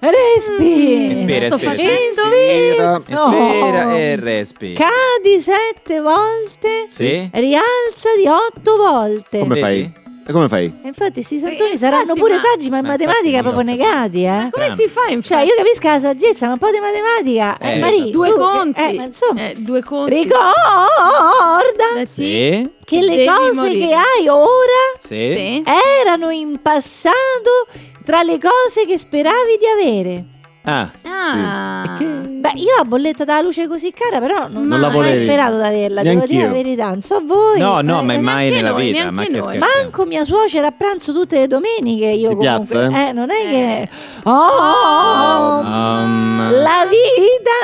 Respira, 0.00 1.08
Respira, 1.08 1.46
Sto 1.46 1.56
respira. 1.56 1.70
facendo 1.70 2.22
Indovina. 2.22 2.94
Respira 2.98 3.96
e 3.98 4.16
respira. 4.16 4.84
Cadi 4.84 5.40
sette 5.40 6.00
volte, 6.00 6.84
Sì? 6.88 7.28
rialza 7.32 8.08
di 8.16 8.26
otto 8.26 8.76
volte. 8.76 9.38
Come 9.40 9.56
fai? 9.56 10.06
E 10.28 10.32
come 10.32 10.46
fai? 10.48 10.66
E 10.82 10.88
infatti 10.88 11.22
sti 11.22 11.38
santoni 11.38 11.70
infatti, 11.70 11.78
saranno 11.78 12.12
pure 12.12 12.34
ma- 12.34 12.38
saggi, 12.40 12.68
ma 12.68 12.76
in 12.78 12.84
Ma 12.84 12.90
matematica 12.90 13.40
proprio 13.40 13.62
negati, 13.62 14.24
eh. 14.24 14.48
Come 14.50 14.74
si 14.76 14.86
fa 14.86 15.06
infatti? 15.08 15.46
Cioè, 15.46 15.46
io 15.46 15.54
capisco 15.56 15.88
la 15.88 16.00
saggezza, 16.00 16.46
ma 16.48 16.52
un 16.52 16.58
po' 16.58 16.70
di 16.70 16.78
matematica. 16.80 17.56
Eh, 17.58 17.76
Eh, 17.76 17.78
Maria, 17.78 18.04
due 18.10 18.28
tu- 18.28 18.36
conti. 18.36 18.78
Eh, 18.78 18.92
ma 18.92 19.04
insomma, 19.04 19.48
Eh, 19.48 19.54
due 19.56 19.82
conti. 19.82 20.14
ricorda 20.14 22.00
Eh, 22.00 22.04
Sì? 22.06 22.70
che 22.84 23.00
le 23.00 23.16
Devi 23.16 23.26
cose 23.26 23.52
morire. 23.54 23.86
che 23.86 23.94
hai 23.94 24.28
ora? 24.28 24.98
Sì. 24.98 25.62
erano 26.04 26.28
in 26.28 26.60
passato 26.60 27.66
tra 28.08 28.22
le 28.22 28.38
cose 28.40 28.86
che 28.86 28.96
speravi 28.96 29.58
di 29.60 29.66
avere. 29.66 30.24
Ah, 30.64 30.90
Ah. 31.04 31.96
Beh, 31.98 32.52
io 32.54 32.76
ho 32.80 32.84
bolletta 32.84 33.24
dalla 33.24 33.42
luce 33.42 33.66
così 33.68 33.92
cara, 33.92 34.18
però 34.18 34.48
non, 34.48 34.64
Non 34.66 34.80
la 34.80 34.88
ho 34.88 34.98
mai 34.98 35.16
sperato 35.16 35.56
di 35.56 35.62
averla, 35.62 36.02
devo 36.02 36.24
dire 36.26 36.46
la 36.46 36.52
verità. 36.52 36.86
Non 36.88 37.02
so 37.02 37.20
voi. 37.24 37.58
no, 37.58 37.80
no, 37.82 38.00
eh, 38.00 38.02
ma 38.02 38.20
mai 38.20 38.48
nella 38.50 38.70
noi, 38.70 38.92
vita. 38.92 39.10
Ma. 39.10 39.24
Manco 39.58 40.04
mia 40.06 40.24
suocera 40.24 40.68
a 40.68 40.72
pranzo 40.72 41.12
tutte 41.12 41.38
le 41.40 41.46
domeniche. 41.48 42.06
Io 42.06 42.30
Di 42.30 42.34
comunque. 42.36 42.78
piazza, 42.78 43.08
Eh, 43.08 43.12
non 43.12 43.30
è 43.30 43.42
Eh. 43.44 43.48
che. 43.50 43.88
Oh, 44.24 45.58
Um, 45.60 46.50
la 46.62 46.86
vita 46.88 47.58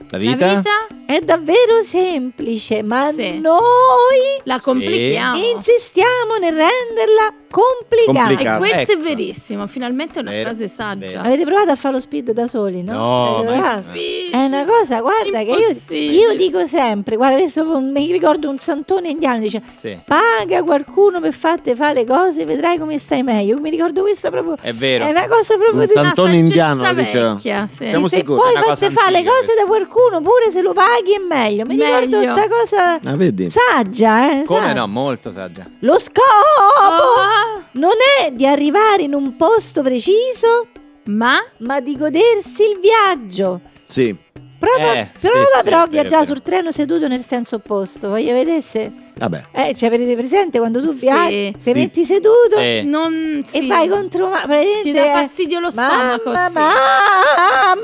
la 0.00 0.06
La 0.10 0.18
vita? 0.18 0.46
vita 0.56 0.70
è 1.06 1.20
davvero 1.20 1.82
semplice, 1.82 2.82
ma 2.82 3.10
Sì. 3.12 3.38
noi 3.40 4.40
la 4.44 4.58
complichiamo. 4.60 5.36
insistiamo 5.36 6.36
nel 6.40 6.54
renderla 6.54 7.34
complicata. 7.60 8.26
Complicata. 8.26 8.56
E 8.56 8.58
questo 8.58 8.78
Ecco. 8.78 8.92
è 8.92 8.96
verissimo, 8.98 9.66
finalmente 9.66 10.18
è 10.18 10.22
una 10.22 10.30
Vero, 10.30 10.48
frase 10.48 10.68
saggia. 10.68 11.06
vero. 11.06 11.20
Avete 11.20 11.44
provato 11.44 11.70
a 11.70 11.76
fare 11.76 11.94
lo 11.94 12.00
speed 12.00 12.30
da 12.32 12.46
soli, 12.46 12.82
no? 12.82 12.92
No, 12.92 13.44
ma-? 13.44 13.82
Sì. 13.92 14.28
È 14.30 14.44
una 14.44 14.64
cosa, 14.64 15.00
guarda, 15.00 15.38
che 15.42 15.94
io, 15.94 15.96
io 16.10 16.36
dico 16.36 16.66
sempre, 16.66 17.16
guarda, 17.16 17.36
adesso 17.36 17.64
mi 17.80 18.10
ricordo 18.12 18.48
un 18.50 18.58
santone 18.58 19.08
indiano, 19.08 19.38
dice, 19.40 19.62
Sì. 19.72 19.98
paga 20.04 20.62
qualcuno 20.62 21.20
per 21.20 21.32
farti 21.32 21.74
fare 21.74 21.94
le 21.94 22.04
cose, 22.06 22.44
vedrai 22.44 22.78
come 22.78 22.98
stai 22.98 23.22
meglio. 23.22 23.58
Mi 23.58 23.70
ricordo 23.70 24.02
questo 24.02 24.30
proprio, 24.30 24.56
È 24.60 24.72
vero. 24.74 25.06
è 25.06 25.10
una 25.10 25.26
cosa 25.28 25.54
proprio 25.56 25.80
Un 25.80 25.86
di... 25.86 25.92
san- 25.92 26.04
Una 26.04 26.12
Sant'Antonio 26.14 26.40
indiano, 26.44 26.82
vecchia, 26.94 27.68
sì. 27.70 27.86
Siamo 27.88 28.08
se 28.08 28.16
sicuri? 28.18 28.40
poi 28.40 28.54
fate 28.62 28.90
fare 28.90 29.10
le 29.12 29.24
cose 29.24 29.54
da 29.58 29.64
qualcuno, 29.66 30.20
pure 30.20 30.50
se 30.50 30.60
lo 30.62 30.72
paghi 30.72 31.12
è 31.14 31.18
meglio. 31.26 31.64
Mi 31.64 31.74
ricordo 31.76 32.18
Meglio. 32.18 32.30
sta 32.32 32.46
cosa 32.48 33.00
Ah, 33.04 33.16
vedi? 33.16 33.48
saggia, 33.50 34.30
eh? 34.40 34.44
Come 34.44 34.68
sa. 34.68 34.72
no? 34.74 34.86
Molto 34.86 35.30
saggia. 35.30 35.64
Lo 35.80 35.98
scopo 35.98 36.24
Oh, 36.26 37.45
non 37.72 37.92
è 38.22 38.30
di 38.32 38.46
arrivare 38.46 39.02
in 39.02 39.14
un 39.14 39.36
posto 39.36 39.82
preciso, 39.82 40.66
ma 41.04 41.36
ma 41.58 41.80
di 41.80 41.96
godersi 41.96 42.62
il 42.62 42.78
viaggio. 42.80 43.60
Sì. 43.84 44.14
Prova, 44.58 44.94
Eh, 44.94 45.10
sì, 45.14 45.28
prova 45.28 45.44
sì, 45.58 45.64
però 45.64 45.76
a 45.76 45.86
vero, 45.86 45.90
viaggiare 45.90 46.24
sul 46.24 46.42
treno 46.42 46.72
seduto 46.72 47.08
nel 47.08 47.22
senso 47.22 47.56
opposto. 47.56 48.08
Voglio 48.08 48.32
vedere 48.32 48.62
se. 48.62 48.90
Vabbè. 49.18 49.44
Eh, 49.52 49.74
cioè, 49.74 49.88
avete 49.88 50.14
presente 50.14 50.58
quando 50.58 50.78
tu 50.82 50.92
Sì, 50.92 51.06
viaggi, 51.06 51.54
se 51.58 51.72
sì. 51.72 51.78
metti 51.78 52.04
seduto 52.04 52.58
Sì. 52.58 52.82
Non, 52.84 53.42
e 53.42 53.48
sì. 53.48 53.66
vai 53.66 53.88
contro 53.88 54.28
ma 54.28 54.42
Ti 54.82 54.92
dà 54.92 55.04
fastidio 55.14 55.58
lo 55.58 55.70
stomaco, 55.70 56.30
Mamma, 56.30 56.70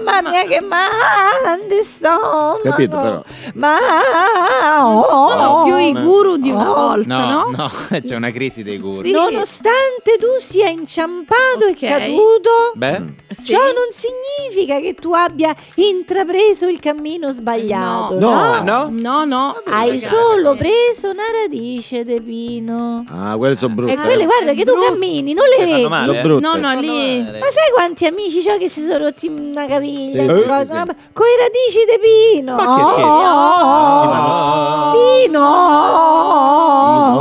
mamma 0.04 0.28
mia, 0.28 0.42
che 0.44 0.60
male 0.60 1.82
stomaco. 1.82 2.60
Capito, 2.62 3.00
però. 3.00 3.22
Ma 3.54 3.78
Sono 5.08 5.62
più 5.64 5.76
i 5.78 5.92
guru 5.92 6.36
di 6.36 6.50
una 6.50 6.70
Oh. 6.70 6.74
volta, 6.74 7.16
No, 7.16 7.26
no? 7.26 7.50
no, 7.56 7.70
c'è 8.06 8.14
una 8.14 8.30
crisi 8.30 8.62
dei 8.62 8.78
guru. 8.78 9.02
Sì. 9.02 9.10
Nonostante 9.10 10.16
tu 10.18 10.26
sia 10.38 10.68
inciampato 10.68 11.64
Ok. 11.70 11.82
e 11.82 11.88
caduto, 11.88 12.50
Beh, 12.74 13.00
Sì. 13.30 13.46
ciò 13.52 13.58
non 13.58 13.88
significa 13.90 14.78
che 14.80 14.94
tu 14.94 15.12
abbia 15.12 15.54
intrapreso 15.76 16.66
il 16.68 16.78
cammino 16.78 17.30
sbagliato. 17.30 18.18
No. 18.18 18.60
no? 18.60 18.62
No? 18.62 18.88
No, 18.90 19.24
no. 19.24 19.56
Hai 19.66 19.98
solo 19.98 20.54
preso 20.56 21.08
una 21.10 21.21
radice 21.42 22.04
de 22.04 22.20
pino. 22.20 23.04
Ah, 23.08 23.34
quelle 23.36 23.56
sono 23.56 23.74
brutte. 23.74 23.92
E 23.92 23.96
quelle, 23.96 24.24
guarda, 24.24 24.52
che 24.52 24.64
tu 24.64 24.74
cammini, 24.78 25.32
non 25.34 25.44
le 25.46 25.56
vedi. 25.64 25.86
male, 25.88 26.20
eh? 26.20 26.24
No, 26.24 26.54
no, 26.56 26.72
lì. 26.80 27.20
Ma 27.22 27.50
sai 27.50 27.70
quanti 27.74 28.06
amici 28.06 28.48
ho 28.48 28.56
che 28.58 28.68
si 28.68 28.82
sono 28.82 28.98
rotti 29.04 29.26
una 29.28 29.66
caviglia? 29.66 30.24
Sì, 30.24 30.30
una 30.30 30.40
sì, 30.40 30.42
cosa, 30.42 30.64
sì. 30.64 30.72
una- 30.72 30.96
Con 31.12 31.26
i 31.26 31.36
radici 31.38 31.84
de 31.86 31.98
pino. 32.00 32.54
Ma 32.54 32.76
che 32.76 32.84
scherzi? 32.84 33.02
Oh, 34.92 34.92
Pino. 34.92 35.48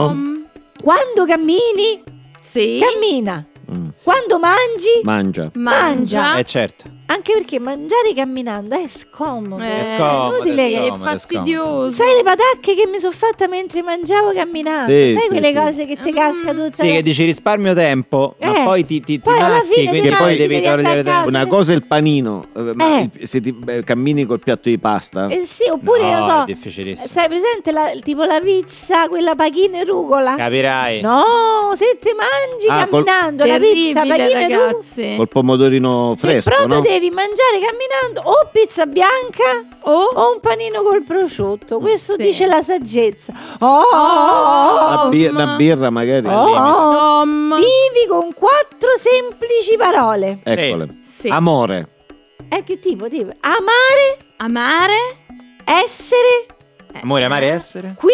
Um, 0.08 0.46
Quando 0.82 1.26
cammini, 1.26 2.02
sì. 2.40 2.80
cammina. 2.82 3.46
Mm. 3.74 3.86
Quando 4.04 4.38
mangi, 4.40 5.00
Mangia. 5.04 5.50
Mangia. 5.54 6.36
Eh 6.38 6.44
certo. 6.44 6.90
anche 7.06 7.34
perché 7.34 7.60
mangiare 7.60 8.14
camminando 8.16 8.76
è 8.76 8.88
scomodo. 8.88 9.62
Eh, 9.64 9.80
È 9.80 9.84
scomodo, 9.84 10.36
inutile 10.36 10.68
è 10.68 10.72
È 10.72 10.86
scomodo, 10.88 10.96
è 10.96 11.08
fastidioso. 11.08 11.90
Sai 11.90 12.16
le 12.16 12.24
patacche 12.24 12.74
che 12.76 12.88
mi 12.88 13.00
sono 13.00 13.12
fatta 13.14 13.48
mentre 13.48 13.82
mangiavo 13.82 14.32
camminando? 14.34 14.92
Sì, 14.92 15.12
Sai 15.14 15.22
sì, 15.24 15.28
quelle 15.28 15.48
sì. 15.50 15.54
cose 15.54 15.86
che 15.86 15.98
ti 16.02 16.12
Mm. 16.12 16.16
casca 16.16 16.54
tutta 16.54 16.72
Sì, 16.72 16.92
che 16.92 17.02
dici 17.02 17.24
risparmio 17.26 17.74
tempo, 17.74 18.36
ma 18.40 18.62
Eh, 18.62 18.64
poi 18.64 18.86
ti, 18.86 19.00
ti, 19.00 19.06
ti 19.06 19.20
poi 19.20 19.38
alla 19.38 19.48
macchi, 19.58 19.74
fine 19.74 19.90
quindi 19.90 20.10
ti 20.10 20.16
poi 20.16 20.38
devi 20.38 20.62
togliere 20.62 21.04
tempo. 21.04 21.28
Una 21.28 21.46
cosa 21.48 21.72
è 21.74 21.76
il 21.76 21.86
panino, 21.88 22.46
eh, 22.56 22.62
ma 22.74 23.00
Eh. 23.00 23.10
se 23.26 23.40
ti 23.42 23.52
beh, 23.52 23.84
cammini 23.84 24.26
col 24.26 24.40
piatto 24.40 24.70
di 24.70 24.78
pasta. 24.80 25.28
Eh 25.28 25.46
sì, 25.46 25.64
oppure 25.70 26.02
No, 26.04 26.10
io 26.10 26.18
è 26.18 26.30
so. 26.30 26.44
difficilissimo. 26.46 27.08
Sai 27.10 27.28
presente 27.28 27.72
la, 27.72 27.92
tipo 28.02 28.24
la 28.24 28.40
pizza, 28.42 29.08
quella 29.10 29.36
pachina 29.36 29.80
e 29.80 29.84
rucola? 29.86 30.36
Capirai. 30.36 31.02
No, 31.02 31.72
se 31.76 31.98
ti 32.02 32.10
mangi 32.16 32.68
Ah, 32.70 32.88
col- 32.88 33.04
camminando 33.04 33.46
la 33.46 33.60
pizza, 33.62 34.02
rucola. 34.04 34.28
ragazzi. 34.34 35.14
Col 35.16 35.28
pomodorino 35.28 36.14
Se 36.18 36.28
fresco, 36.28 36.50
proprio 36.50 36.76
no? 36.76 36.82
devi 36.82 37.10
mangiare 37.10 37.60
camminando 37.60 38.22
o 38.30 38.50
pizza 38.52 38.86
bianca 38.86 39.44
Oh. 39.84 40.12
o 40.14 40.34
un 40.34 40.40
panino 40.40 40.82
col 40.84 41.04
prosciutto, 41.04 41.80
questo 41.80 42.14
Sì. 42.16 42.22
dice 42.24 42.46
la 42.46 42.62
saggezza. 42.62 43.34
Oh, 43.60 43.82
Una, 45.04 45.06
bi- 45.10 45.30
ma- 45.30 45.44
una 45.44 45.56
birra 45.56 45.90
magari. 45.90 46.28
oh, 46.28 47.24
Vivi 47.24 48.08
con 48.08 48.34
quattro 48.34 48.90
semplici 48.98 49.76
parole. 49.78 50.40
Eccole. 50.44 51.00
sì. 51.04 51.28
Amore. 51.30 51.88
Eh, 52.50 52.64
che 52.64 52.80
tipo? 52.80 53.08
tipo? 53.10 53.32
Amare, 53.40 54.18
Amare 54.38 54.98
essere, 55.64 56.46
Amore, 57.02 57.24
amare, 57.24 57.48
essere. 57.48 57.96
qui 57.98 58.12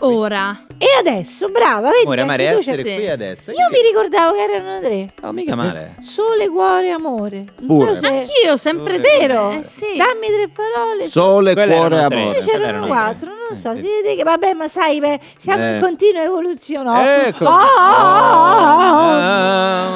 ora. 0.00 0.58
E 0.82 0.86
adesso. 0.98 1.50
Brava, 1.50 1.90
vedi? 1.90 2.04
Amore, 2.04 2.20
amare, 2.22 2.48
anche 2.48 2.54
tu 2.62 2.70
essere 2.70 2.82
c'hai- 2.82 2.94
qui 2.94 3.08
adesso. 3.10 3.50
Io 3.50 3.68
mi 3.70 3.82
ricordavo 3.82 4.32
che 4.32 4.40
erano 4.42 4.80
tre. 4.80 5.12
No, 5.20 5.32
mica 5.32 5.54
male. 5.54 5.96
Sole, 6.00 6.48
cuore, 6.48 6.88
amore. 6.90 7.44
Non 7.58 7.66
Pure. 7.66 7.88
so 7.88 7.94
se- 8.00 8.06
Anch'io 8.06 8.56
sempre 8.56 8.96
Pure. 8.98 9.18
Vero? 9.18 9.50
Eh, 9.50 9.62
sì. 9.62 9.84
Dammi 9.96 10.26
tre 10.26 10.48
parole. 10.48 11.04
Sole, 11.06 11.52
Quelle 11.52 11.74
cuore, 11.74 11.94
erano 11.96 12.08
tre. 12.08 12.16
amore. 12.16 12.32
Invece 12.32 12.50
Quelle 12.50 12.66
erano 12.66 12.86
erano 12.86 13.00
quattro, 13.02 13.28
non 13.28 13.54
so, 13.58 13.70
Eh, 13.72 13.76
si 13.76 13.82
vede 13.82 14.16
che 14.16 14.22
vabbè, 14.22 14.54
ma 14.54 14.68
sai, 14.68 15.00
beh, 15.00 15.20
siamo 15.36 15.62
Eh. 15.64 15.74
in 15.74 15.80
continua 15.80 16.22
evoluzione. 16.22 17.26
Ecco. 17.26 17.44
Ah, 17.44 17.66
ah, 17.78 18.90